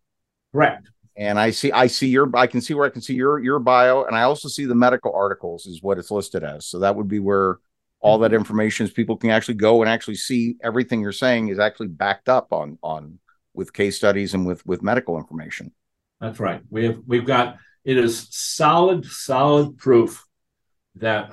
Correct 0.53 0.89
and 1.17 1.39
I 1.39 1.49
see 1.49 1.71
I 1.71 1.87
see 1.87 2.07
your 2.07 2.29
I 2.35 2.45
can 2.45 2.61
see 2.61 2.75
where 2.75 2.85
I 2.85 2.89
can 2.89 3.01
see 3.01 3.15
your 3.15 3.39
your 3.39 3.57
bio, 3.59 4.03
and 4.03 4.15
I 4.15 4.21
also 4.21 4.47
see 4.47 4.65
the 4.65 4.75
medical 4.75 5.11
articles 5.13 5.65
is 5.65 5.81
what 5.81 5.97
it's 5.97 6.11
listed 6.11 6.43
as. 6.43 6.67
So 6.67 6.79
that 6.79 6.95
would 6.95 7.07
be 7.07 7.19
where 7.19 7.57
all 7.99 8.19
that 8.19 8.31
mm-hmm. 8.31 8.36
information 8.36 8.86
is. 8.86 8.93
People 8.93 9.17
can 9.17 9.29
actually 9.29 9.55
go 9.55 9.81
and 9.81 9.89
actually 9.89 10.15
see 10.15 10.55
everything 10.63 11.01
you're 11.01 11.12
saying 11.12 11.49
is 11.49 11.60
actually 11.60 11.88
backed 11.88 12.29
up 12.29 12.53
on 12.53 12.77
on 12.81 13.19
with 13.53 13.73
case 13.73 13.95
studies 13.95 14.33
and 14.33 14.45
with 14.45 14.65
with 14.65 14.81
medical 14.81 15.17
information. 15.17 15.71
That's 16.19 16.39
right. 16.39 16.62
We 16.69 16.86
have 16.86 16.99
we've 17.05 17.25
got 17.25 17.57
it 17.83 17.97
is 17.97 18.27
solid 18.31 19.05
solid 19.05 19.77
proof 19.77 20.25
that 20.95 21.31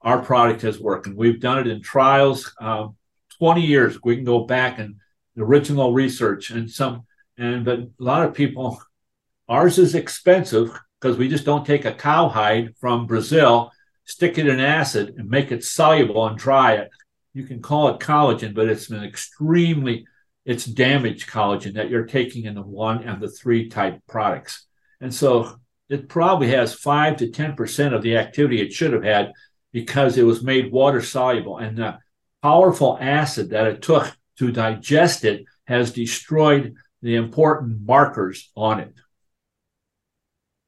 our 0.00 0.22
product 0.22 0.62
has 0.62 0.78
worked, 0.78 1.06
and 1.06 1.16
we've 1.16 1.40
done 1.40 1.58
it 1.58 1.66
in 1.66 1.82
trials. 1.82 2.54
Uh, 2.60 2.88
Twenty 3.38 3.66
years 3.66 3.98
we 4.04 4.14
can 4.14 4.24
go 4.24 4.44
back 4.44 4.78
and 4.78 4.94
the 5.34 5.42
original 5.42 5.92
research 5.92 6.50
and 6.50 6.70
some 6.70 7.04
and 7.36 7.64
but 7.64 7.80
a 7.80 7.88
lot 7.98 8.24
of 8.24 8.32
people 8.32 8.80
Ours 9.48 9.78
is 9.78 9.94
expensive 9.94 10.70
because 11.00 11.18
we 11.18 11.28
just 11.28 11.44
don't 11.44 11.66
take 11.66 11.84
a 11.84 11.92
cowhide 11.92 12.74
from 12.78 13.06
Brazil, 13.06 13.70
stick 14.04 14.38
it 14.38 14.46
in 14.46 14.60
acid, 14.60 15.14
and 15.16 15.28
make 15.28 15.52
it 15.52 15.64
soluble 15.64 16.26
and 16.26 16.38
dry 16.38 16.74
it. 16.74 16.90
You 17.32 17.44
can 17.44 17.60
call 17.60 17.88
it 17.88 18.00
collagen, 18.00 18.54
but 18.54 18.68
it's 18.68 18.90
an 18.90 19.02
extremely 19.02 20.06
it's 20.44 20.66
damaged 20.66 21.28
collagen 21.28 21.74
that 21.74 21.88
you're 21.88 22.04
taking 22.04 22.44
in 22.44 22.54
the 22.54 22.62
one 22.62 23.02
and 23.04 23.20
the 23.20 23.30
three 23.30 23.68
type 23.68 24.00
products. 24.06 24.66
And 25.00 25.12
so 25.12 25.56
it 25.88 26.08
probably 26.08 26.48
has 26.48 26.74
five 26.74 27.16
to 27.18 27.30
10% 27.30 27.94
of 27.94 28.02
the 28.02 28.16
activity 28.16 28.60
it 28.60 28.72
should 28.72 28.92
have 28.92 29.04
had 29.04 29.32
because 29.72 30.18
it 30.18 30.22
was 30.22 30.42
made 30.42 30.70
water 30.70 31.00
soluble. 31.00 31.58
And 31.58 31.78
the 31.78 31.98
powerful 32.42 32.98
acid 33.00 33.50
that 33.50 33.66
it 33.66 33.82
took 33.82 34.14
to 34.38 34.52
digest 34.52 35.24
it 35.24 35.44
has 35.66 35.92
destroyed 35.92 36.74
the 37.00 37.16
important 37.16 37.80
markers 37.86 38.50
on 38.54 38.80
it. 38.80 38.94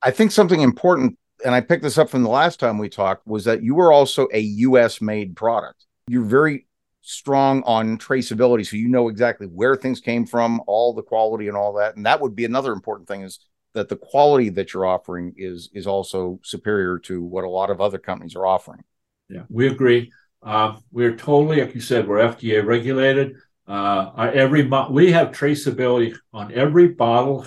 I 0.03 0.11
think 0.11 0.33
something 0.33 0.61
important, 0.61 1.19
and 1.45 1.55
I 1.55 1.61
picked 1.61 1.83
this 1.83 1.99
up 1.99 2.09
from 2.09 2.23
the 2.23 2.31
last 2.31 2.61
time 2.61 2.79
we 2.79 2.89
talked, 2.89 3.27
was 3.27 3.45
that 3.45 3.63
you 3.63 3.75
were 3.75 3.93
also 3.93 4.29
a 4.33 4.41
US 4.41 5.01
made 5.01 5.37
product. 5.37 5.85
You're 6.09 6.25
very 6.25 6.67
strong 7.03 7.63
on 7.65 7.99
traceability. 7.99 8.67
So 8.67 8.77
you 8.77 8.89
know 8.89 9.09
exactly 9.09 9.47
where 9.47 9.77
things 9.77 10.01
came 10.01 10.27
from, 10.27 10.61
all 10.67 10.93
the 10.93 11.03
quality 11.03 11.49
and 11.49 11.57
all 11.57 11.75
that. 11.75 11.97
And 11.97 12.05
that 12.07 12.21
would 12.21 12.35
be 12.35 12.45
another 12.45 12.73
important 12.73 13.09
thing 13.09 13.23
is 13.23 13.39
that 13.75 13.89
the 13.89 13.97
quality 13.97 14.49
that 14.51 14.73
you're 14.73 14.87
offering 14.87 15.35
is 15.37 15.71
is 15.73 15.87
also 15.87 16.41
superior 16.43 16.99
to 17.01 17.23
what 17.23 17.45
a 17.45 17.49
lot 17.49 17.71
of 17.71 17.81
other 17.81 17.99
companies 17.99 18.35
are 18.35 18.47
offering. 18.47 18.83
Yeah, 19.29 19.43
we 19.49 19.69
agree. 19.69 20.11
Uh, 20.43 20.77
we're 20.93 21.17
totally, 21.17 21.61
like 21.61 21.75
you 21.75 21.81
said, 21.81 22.09
we're 22.09 22.19
FDA 22.19 22.65
regulated. 22.65 23.37
Uh, 23.69 24.31
every 24.33 24.69
we 24.91 25.13
have 25.13 25.29
traceability 25.29 26.17
on 26.33 26.53
every 26.53 26.89
bottle 26.89 27.47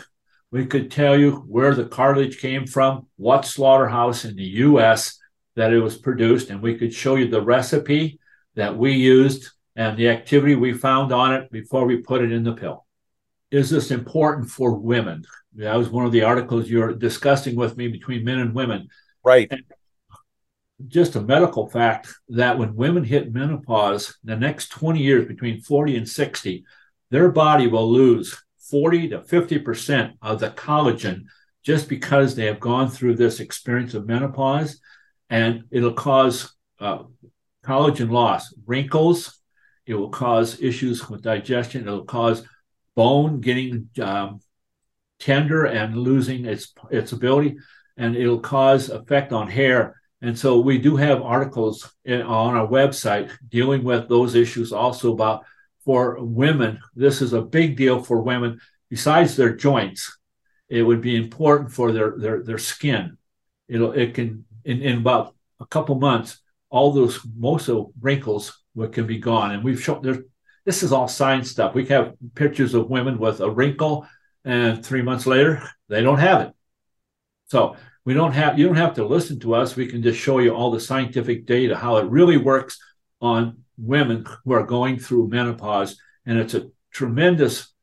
we 0.51 0.65
could 0.65 0.89
tell 0.89 1.17
you 1.17 1.31
where 1.47 1.75
the 1.75 1.85
cartilage 1.85 2.39
came 2.39 2.65
from, 2.65 3.07
what 3.17 3.45
slaughterhouse 3.45 4.25
in 4.25 4.35
the 4.35 4.43
US 4.43 5.19
that 5.55 5.73
it 5.73 5.79
was 5.79 5.97
produced, 5.97 6.49
and 6.49 6.61
we 6.61 6.77
could 6.77 6.93
show 6.93 7.15
you 7.15 7.27
the 7.27 7.41
recipe 7.41 8.19
that 8.55 8.75
we 8.75 8.93
used 8.93 9.49
and 9.75 9.97
the 9.97 10.09
activity 10.09 10.55
we 10.55 10.73
found 10.73 11.11
on 11.11 11.33
it 11.33 11.51
before 11.51 11.85
we 11.85 11.97
put 11.97 12.21
it 12.21 12.31
in 12.31 12.43
the 12.43 12.53
pill. 12.53 12.85
Is 13.51 13.69
this 13.69 13.91
important 13.91 14.49
for 14.49 14.73
women? 14.73 15.23
That 15.55 15.75
was 15.75 15.89
one 15.89 16.05
of 16.05 16.11
the 16.11 16.23
articles 16.23 16.69
you're 16.69 16.93
discussing 16.93 17.55
with 17.55 17.77
me 17.77 17.87
between 17.87 18.23
men 18.23 18.39
and 18.39 18.53
women. 18.53 18.89
Right. 19.23 19.47
And 19.51 19.63
just 20.87 21.15
a 21.15 21.21
medical 21.21 21.69
fact 21.69 22.07
that 22.29 22.57
when 22.57 22.75
women 22.75 23.03
hit 23.03 23.33
menopause, 23.33 24.17
the 24.23 24.35
next 24.35 24.69
20 24.69 24.99
years 24.99 25.27
between 25.27 25.61
40 25.61 25.97
and 25.97 26.09
60, 26.09 26.63
their 27.09 27.29
body 27.29 27.67
will 27.67 27.91
lose 27.91 28.41
40 28.69 29.09
to 29.09 29.19
50% 29.19 30.13
of 30.21 30.39
the 30.39 30.49
collagen 30.49 31.25
just 31.63 31.89
because 31.89 32.35
they 32.35 32.45
have 32.45 32.59
gone 32.59 32.89
through 32.89 33.15
this 33.15 33.39
experience 33.39 33.93
of 33.93 34.07
menopause. 34.07 34.79
And 35.29 35.65
it'll 35.71 35.93
cause 35.93 36.53
uh, 36.79 37.03
collagen 37.63 38.11
loss, 38.11 38.53
wrinkles. 38.65 39.39
It 39.85 39.93
will 39.95 40.09
cause 40.09 40.61
issues 40.61 41.09
with 41.09 41.21
digestion. 41.21 41.81
It'll 41.81 42.05
cause 42.05 42.43
bone 42.95 43.39
getting 43.39 43.89
um, 44.01 44.39
tender 45.19 45.65
and 45.65 45.95
losing 45.97 46.45
its 46.45 46.73
its 46.89 47.11
ability, 47.11 47.57
and 47.97 48.15
it'll 48.15 48.39
cause 48.39 48.89
effect 48.89 49.31
on 49.33 49.47
hair. 49.47 50.01
And 50.21 50.37
so 50.37 50.59
we 50.59 50.79
do 50.79 50.95
have 50.97 51.21
articles 51.21 51.93
in, 52.03 52.21
on 52.21 52.55
our 52.55 52.67
website 52.67 53.31
dealing 53.47 53.83
with 53.83 54.09
those 54.09 54.35
issues 54.35 54.73
also 54.73 55.13
about 55.13 55.45
for 55.85 56.17
women, 56.19 56.79
this 56.95 57.21
is 57.21 57.33
a 57.33 57.41
big 57.41 57.77
deal 57.77 58.03
for 58.03 58.21
women. 58.21 58.59
Besides 58.89 59.35
their 59.35 59.55
joints, 59.55 60.17
it 60.67 60.83
would 60.83 61.01
be 61.01 61.15
important 61.15 61.71
for 61.71 61.91
their 61.91 62.15
their 62.17 62.43
their 62.43 62.57
skin. 62.57 63.17
It'll 63.67 63.91
it 63.91 64.13
can 64.13 64.45
in, 64.65 64.81
in 64.81 64.97
about 64.97 65.35
a 65.59 65.65
couple 65.65 65.95
months, 65.95 66.39
all 66.69 66.91
those 66.91 67.19
most 67.37 67.69
of 67.69 67.87
wrinkles 67.99 68.63
would 68.75 68.93
can 68.93 69.05
be 69.07 69.17
gone. 69.17 69.51
And 69.51 69.63
we've 69.63 69.81
shown 69.81 70.01
there. 70.01 70.23
This 70.65 70.83
is 70.83 70.91
all 70.91 71.07
science 71.07 71.49
stuff. 71.49 71.73
We 71.73 71.85
have 71.87 72.13
pictures 72.35 72.73
of 72.75 72.89
women 72.89 73.17
with 73.17 73.39
a 73.39 73.49
wrinkle 73.49 74.07
and 74.45 74.85
three 74.85 75.01
months 75.01 75.25
later, 75.25 75.67
they 75.87 76.01
don't 76.01 76.19
have 76.19 76.41
it. 76.41 76.53
So 77.47 77.75
we 78.05 78.13
don't 78.13 78.31
have 78.31 78.57
you 78.57 78.67
don't 78.67 78.75
have 78.75 78.95
to 78.95 79.05
listen 79.05 79.39
to 79.41 79.55
us. 79.55 79.75
We 79.75 79.87
can 79.87 80.01
just 80.01 80.19
show 80.19 80.39
you 80.39 80.55
all 80.55 80.71
the 80.71 80.79
scientific 80.79 81.45
data, 81.45 81.75
how 81.75 81.97
it 81.97 82.05
really 82.05 82.37
works 82.37 82.79
on 83.21 83.63
women 83.79 84.25
who 84.43 84.53
are 84.53 84.65
going 84.65 84.99
through 84.99 85.29
menopause, 85.29 85.97
and 86.25 86.37
it's 86.37 86.53
a 86.53 86.69
tremendous 86.91 87.73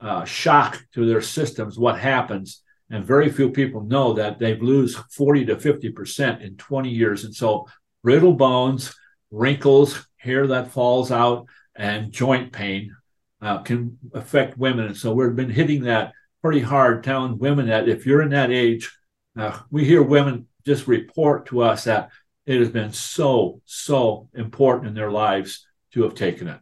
uh, 0.00 0.24
shock 0.24 0.82
to 0.94 1.06
their 1.06 1.20
systems. 1.20 1.78
What 1.78 1.98
happens, 1.98 2.62
and 2.90 3.04
very 3.04 3.30
few 3.30 3.50
people 3.50 3.82
know 3.82 4.14
that 4.14 4.38
they 4.38 4.56
lose 4.56 4.96
40 5.10 5.46
to 5.46 5.58
50 5.58 5.90
percent 5.90 6.42
in 6.42 6.56
20 6.56 6.88
years, 6.88 7.24
and 7.24 7.34
so 7.34 7.66
brittle 8.02 8.34
bones, 8.34 8.94
wrinkles, 9.30 10.06
hair 10.16 10.46
that 10.46 10.72
falls 10.72 11.10
out, 11.10 11.46
and 11.76 12.12
joint 12.12 12.52
pain 12.52 12.94
uh, 13.42 13.58
can 13.62 13.98
affect 14.14 14.58
women. 14.58 14.86
And 14.86 14.96
so 14.96 15.12
we've 15.12 15.36
been 15.36 15.50
hitting 15.50 15.84
that 15.84 16.12
pretty 16.42 16.60
hard, 16.60 17.04
telling 17.04 17.38
women 17.38 17.66
that 17.66 17.88
if 17.88 18.06
you're 18.06 18.22
in 18.22 18.30
that 18.30 18.50
age 18.50 18.90
uh, 19.36 19.58
we 19.70 19.84
hear 19.84 20.02
women 20.02 20.46
just 20.66 20.86
report 20.86 21.46
to 21.46 21.62
us 21.62 21.84
that 21.84 22.10
it 22.50 22.58
has 22.58 22.70
been 22.70 22.92
so, 22.92 23.60
so 23.64 24.28
important 24.34 24.88
in 24.88 24.94
their 24.94 25.12
lives 25.12 25.64
to 25.92 26.02
have 26.02 26.16
taken 26.16 26.48
it. 26.48 26.58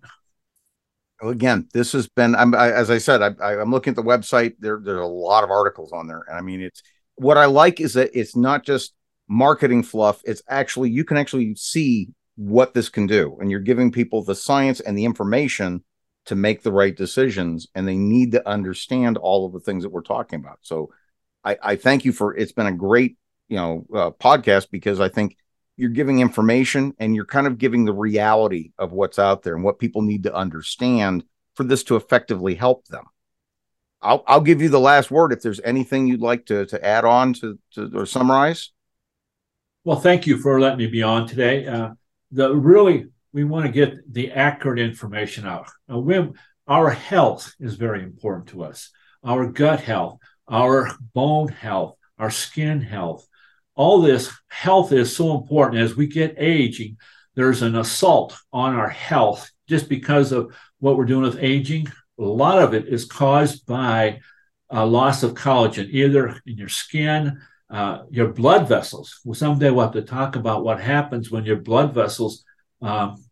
Again, 1.22 1.66
this 1.72 1.92
has 1.92 2.06
been, 2.08 2.34
I'm, 2.34 2.54
I, 2.54 2.70
as 2.70 2.90
I 2.90 2.98
said, 2.98 3.22
I, 3.22 3.54
am 3.54 3.70
looking 3.70 3.92
at 3.92 3.96
the 3.96 4.02
website. 4.02 4.52
There, 4.60 4.78
there's 4.84 5.00
a 5.00 5.06
lot 5.06 5.44
of 5.44 5.50
articles 5.50 5.90
on 5.92 6.06
there. 6.06 6.24
And 6.28 6.36
I 6.36 6.42
mean, 6.42 6.60
it's 6.60 6.82
what 7.14 7.38
I 7.38 7.46
like 7.46 7.80
is 7.80 7.94
that 7.94 8.10
it's 8.12 8.36
not 8.36 8.66
just 8.66 8.92
marketing 9.28 9.82
fluff. 9.82 10.20
It's 10.26 10.42
actually, 10.46 10.90
you 10.90 11.06
can 11.06 11.16
actually 11.16 11.54
see 11.54 12.10
what 12.36 12.74
this 12.74 12.90
can 12.90 13.06
do. 13.06 13.38
And 13.40 13.50
you're 13.50 13.60
giving 13.60 13.90
people 13.90 14.22
the 14.22 14.34
science 14.34 14.80
and 14.80 14.96
the 14.96 15.06
information 15.06 15.82
to 16.26 16.36
make 16.36 16.62
the 16.62 16.70
right 16.70 16.94
decisions. 16.94 17.66
And 17.74 17.88
they 17.88 17.96
need 17.96 18.32
to 18.32 18.46
understand 18.46 19.16
all 19.16 19.46
of 19.46 19.54
the 19.54 19.60
things 19.60 19.84
that 19.84 19.90
we're 19.90 20.02
talking 20.02 20.38
about. 20.38 20.58
So 20.60 20.90
I, 21.44 21.56
I 21.62 21.76
thank 21.76 22.04
you 22.04 22.12
for 22.12 22.36
it's 22.36 22.52
been 22.52 22.66
a 22.66 22.72
great 22.72 23.16
you 23.48 23.56
know 23.56 23.86
uh, 23.94 24.10
podcast 24.10 24.68
because 24.70 25.00
I 25.00 25.08
think 25.08 25.38
you're 25.78 25.90
giving 25.90 26.18
information 26.18 26.92
and 26.98 27.14
you're 27.14 27.24
kind 27.24 27.46
of 27.46 27.56
giving 27.56 27.84
the 27.84 27.92
reality 27.92 28.72
of 28.78 28.92
what's 28.92 29.18
out 29.18 29.42
there 29.42 29.54
and 29.54 29.62
what 29.62 29.78
people 29.78 30.02
need 30.02 30.24
to 30.24 30.34
understand 30.34 31.24
for 31.54 31.62
this 31.62 31.84
to 31.84 31.96
effectively 31.96 32.56
help 32.56 32.86
them. 32.88 33.04
I'll 34.02 34.22
I'll 34.26 34.40
give 34.40 34.60
you 34.60 34.68
the 34.68 34.80
last 34.80 35.10
word 35.10 35.32
if 35.32 35.40
there's 35.40 35.60
anything 35.60 36.06
you'd 36.06 36.20
like 36.20 36.46
to 36.46 36.66
to 36.66 36.84
add 36.84 37.04
on 37.04 37.32
to, 37.34 37.58
to 37.74 37.90
or 37.94 38.06
summarize. 38.06 38.72
Well, 39.84 40.00
thank 40.00 40.26
you 40.26 40.38
for 40.38 40.60
letting 40.60 40.78
me 40.78 40.88
be 40.88 41.02
on 41.02 41.26
today. 41.26 41.66
Uh, 41.66 41.90
the 42.32 42.54
really 42.54 43.06
we 43.32 43.44
want 43.44 43.66
to 43.66 43.72
get 43.72 44.12
the 44.12 44.32
accurate 44.32 44.80
information 44.80 45.46
out. 45.46 45.68
Uh, 45.90 45.98
we, 45.98 46.28
our 46.66 46.90
health 46.90 47.54
is 47.60 47.74
very 47.74 48.02
important 48.02 48.48
to 48.48 48.64
us. 48.64 48.90
Our 49.24 49.46
gut 49.46 49.80
health, 49.80 50.18
our 50.48 50.90
bone 51.14 51.48
health, 51.48 51.96
our 52.18 52.30
skin 52.30 52.80
health. 52.80 53.26
All 53.78 54.02
this 54.02 54.36
health 54.48 54.90
is 54.90 55.14
so 55.14 55.38
important 55.38 55.80
as 55.80 55.94
we 55.94 56.08
get 56.08 56.34
aging. 56.36 56.96
There's 57.36 57.62
an 57.62 57.76
assault 57.76 58.36
on 58.52 58.74
our 58.74 58.88
health 58.88 59.48
just 59.68 59.88
because 59.88 60.32
of 60.32 60.52
what 60.80 60.96
we're 60.96 61.04
doing 61.04 61.22
with 61.22 61.38
aging. 61.40 61.86
A 62.18 62.22
lot 62.24 62.60
of 62.60 62.74
it 62.74 62.88
is 62.88 63.04
caused 63.04 63.66
by 63.66 64.18
a 64.68 64.84
loss 64.84 65.22
of 65.22 65.34
collagen, 65.34 65.88
either 65.90 66.40
in 66.44 66.58
your 66.58 66.68
skin, 66.68 67.40
uh, 67.70 68.02
your 68.10 68.32
blood 68.32 68.68
vessels. 68.68 69.20
Well, 69.24 69.34
someday 69.34 69.70
we'll 69.70 69.84
have 69.84 69.92
to 69.92 70.02
talk 70.02 70.34
about 70.34 70.64
what 70.64 70.80
happens 70.80 71.30
when 71.30 71.44
your 71.44 71.58
blood 71.58 71.94
vessels 71.94 72.44
um, 72.82 73.24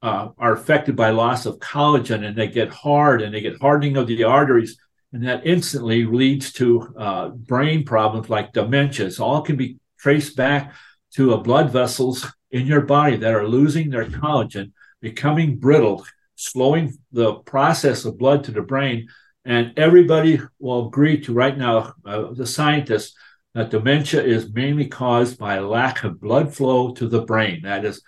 uh, 0.00 0.28
are 0.38 0.52
affected 0.52 0.94
by 0.94 1.10
loss 1.10 1.44
of 1.44 1.58
collagen 1.58 2.24
and 2.24 2.36
they 2.36 2.46
get 2.46 2.68
hard 2.68 3.20
and 3.20 3.34
they 3.34 3.40
get 3.40 3.60
hardening 3.60 3.96
of 3.96 4.06
the 4.06 4.22
arteries 4.22 4.78
and 5.12 5.26
that 5.26 5.46
instantly 5.46 6.04
leads 6.04 6.52
to 6.52 6.94
uh, 6.96 7.28
brain 7.30 7.84
problems 7.84 8.30
like 8.30 8.52
dementia. 8.52 9.10
So 9.10 9.24
all 9.24 9.42
can 9.42 9.56
be 9.56 9.78
traced 9.98 10.36
back 10.36 10.74
to 11.14 11.36
blood 11.38 11.70
vessels 11.70 12.26
in 12.50 12.66
your 12.66 12.82
body 12.82 13.16
that 13.16 13.34
are 13.34 13.46
losing 13.46 13.90
their 13.90 14.04
collagen, 14.04 14.72
becoming 15.00 15.58
brittle, 15.58 16.04
slowing 16.36 16.96
the 17.12 17.34
process 17.34 18.04
of 18.04 18.18
blood 18.18 18.44
to 18.44 18.52
the 18.52 18.62
brain. 18.62 19.08
And 19.44 19.76
everybody 19.78 20.40
will 20.58 20.86
agree 20.86 21.20
to 21.22 21.32
right 21.32 21.56
now, 21.56 21.94
uh, 22.04 22.32
the 22.32 22.46
scientists, 22.46 23.16
that 23.54 23.70
dementia 23.70 24.22
is 24.22 24.52
mainly 24.52 24.86
caused 24.86 25.36
by 25.38 25.56
a 25.56 25.66
lack 25.66 26.04
of 26.04 26.20
blood 26.20 26.54
flow 26.54 26.92
to 26.94 27.08
the 27.08 27.22
brain. 27.22 27.62
That 27.62 27.84
is 27.84 28.00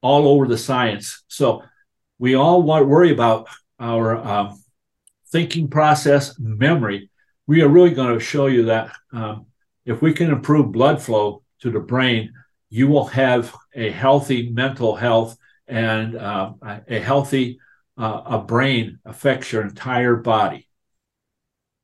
all 0.00 0.26
over 0.26 0.48
the 0.48 0.58
science. 0.58 1.22
So 1.28 1.62
we 2.18 2.34
all 2.34 2.62
worry 2.62 3.12
about 3.12 3.48
our 3.78 4.16
um, 4.16 4.61
thinking 5.32 5.68
process, 5.68 6.38
memory, 6.38 7.10
we 7.46 7.62
are 7.62 7.68
really 7.68 7.90
going 7.90 8.14
to 8.14 8.24
show 8.24 8.46
you 8.46 8.66
that 8.66 8.92
um, 9.12 9.46
if 9.84 10.00
we 10.00 10.12
can 10.12 10.30
improve 10.30 10.70
blood 10.70 11.02
flow 11.02 11.42
to 11.60 11.70
the 11.70 11.80
brain, 11.80 12.32
you 12.70 12.86
will 12.86 13.06
have 13.06 13.52
a 13.74 13.90
healthy 13.90 14.50
mental 14.50 14.94
health 14.94 15.36
and 15.66 16.16
uh, 16.16 16.52
a 16.88 17.00
healthy 17.00 17.58
uh, 17.98 18.22
a 18.26 18.38
brain 18.38 18.98
affects 19.04 19.52
your 19.52 19.62
entire 19.62 20.16
body. 20.16 20.68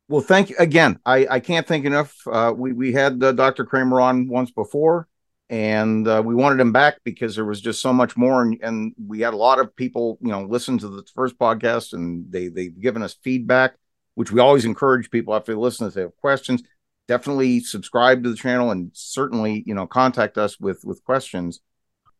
Well, 0.08 0.22
thank 0.22 0.50
you 0.50 0.56
again. 0.58 0.98
I, 1.04 1.26
I 1.30 1.40
can't 1.40 1.66
thank 1.66 1.84
enough. 1.84 2.14
Uh, 2.26 2.52
we 2.56 2.72
we 2.72 2.92
had 2.92 3.22
uh, 3.22 3.32
Dr. 3.32 3.64
Kramer 3.64 4.00
on 4.00 4.28
once 4.28 4.50
before 4.50 5.06
and 5.50 6.06
uh, 6.06 6.22
we 6.24 6.34
wanted 6.34 6.60
him 6.60 6.72
back 6.72 6.98
because 7.04 7.34
there 7.34 7.44
was 7.44 7.60
just 7.60 7.80
so 7.80 7.92
much 7.92 8.16
more 8.16 8.42
and, 8.42 8.58
and 8.62 8.92
we 9.06 9.20
had 9.20 9.32
a 9.32 9.36
lot 9.36 9.58
of 9.58 9.74
people 9.74 10.18
you 10.20 10.30
know 10.30 10.42
listen 10.42 10.78
to 10.78 10.88
the 10.88 11.02
first 11.14 11.38
podcast 11.38 11.92
and 11.92 12.30
they 12.30 12.48
they've 12.48 12.80
given 12.80 13.02
us 13.02 13.16
feedback 13.22 13.74
which 14.14 14.30
we 14.30 14.40
always 14.40 14.64
encourage 14.64 15.10
people 15.10 15.34
after 15.34 15.52
they 15.52 15.58
listen 15.58 15.86
if 15.86 15.94
they 15.94 16.02
have 16.02 16.16
questions 16.16 16.62
definitely 17.08 17.60
subscribe 17.60 18.22
to 18.22 18.30
the 18.30 18.36
channel 18.36 18.70
and 18.70 18.90
certainly 18.92 19.64
you 19.66 19.74
know 19.74 19.86
contact 19.86 20.38
us 20.38 20.60
with 20.60 20.84
with 20.84 21.02
questions. 21.02 21.60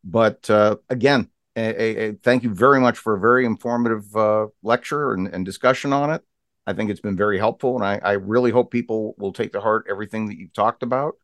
But 0.03 0.49
uh, 0.51 0.77
again 0.89 1.29
a, 1.55 2.09
a, 2.09 2.13
thank 2.15 2.45
you 2.45 2.55
very 2.55 2.81
much 2.81 2.99
for 2.99 3.15
a 3.15 3.21
very 3.21 3.45
informative 3.45 4.15
uh, 4.17 4.47
lecture 4.63 5.13
and, 5.13 5.27
and, 5.27 5.45
discussion 5.45 5.93
on 5.93 6.13
it. 6.13 6.23
I 6.69 6.73
think 6.73 6.89
it's 6.89 7.01
been 7.01 7.17
very 7.17 7.37
helpful 7.37 7.75
and 7.75 7.85
I, 7.85 8.01
I 8.03 8.13
really 8.13 8.53
hope 8.53 8.71
people 8.71 9.17
will 9.19 9.33
take 9.33 9.53
to 9.55 9.61
heart 9.61 9.87
everything 9.91 10.27
that 10.29 10.39
you've 10.39 10.53
talked 10.53 10.85
about 10.85 11.15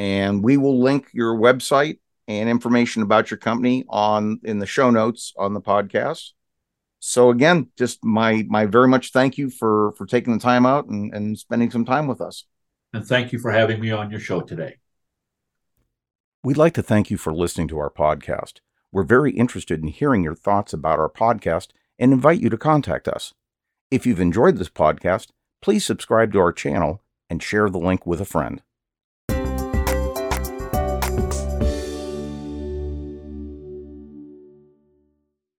and 0.00 0.42
we 0.42 0.56
will 0.56 0.80
link 0.80 1.08
your 1.12 1.36
website 1.36 1.98
and 2.26 2.48
information 2.48 3.02
about 3.02 3.30
your 3.30 3.36
company 3.36 3.84
on 3.86 4.40
in 4.44 4.58
the 4.58 4.64
show 4.64 4.88
notes 4.88 5.34
on 5.36 5.52
the 5.52 5.60
podcast. 5.60 6.30
So 7.00 7.28
again, 7.28 7.68
just 7.76 8.02
my 8.02 8.46
my 8.48 8.64
very 8.64 8.88
much 8.88 9.12
thank 9.12 9.36
you 9.36 9.50
for 9.50 9.92
for 9.98 10.06
taking 10.06 10.32
the 10.32 10.38
time 10.40 10.64
out 10.64 10.86
and, 10.86 11.12
and 11.12 11.38
spending 11.38 11.70
some 11.70 11.84
time 11.84 12.06
with 12.06 12.22
us. 12.22 12.46
And 12.94 13.04
thank 13.04 13.30
you 13.30 13.38
for 13.38 13.50
having 13.50 13.78
me 13.78 13.90
on 13.90 14.10
your 14.10 14.20
show 14.20 14.40
today. 14.40 14.78
We'd 16.42 16.56
like 16.56 16.72
to 16.74 16.82
thank 16.82 17.10
you 17.10 17.18
for 17.18 17.34
listening 17.34 17.68
to 17.68 17.78
our 17.78 17.90
podcast. 17.90 18.60
We're 18.90 19.02
very 19.02 19.32
interested 19.32 19.82
in 19.82 19.88
hearing 19.88 20.24
your 20.24 20.34
thoughts 20.34 20.72
about 20.72 20.98
our 20.98 21.10
podcast 21.10 21.68
and 21.98 22.10
invite 22.10 22.40
you 22.40 22.48
to 22.48 22.56
contact 22.56 23.06
us. 23.06 23.34
If 23.90 24.06
you've 24.06 24.18
enjoyed 24.18 24.56
this 24.56 24.70
podcast, 24.70 25.28
please 25.60 25.84
subscribe 25.84 26.32
to 26.32 26.38
our 26.38 26.54
channel 26.54 27.02
and 27.28 27.42
share 27.42 27.68
the 27.68 27.78
link 27.78 28.06
with 28.06 28.22
a 28.22 28.24
friend. 28.24 28.62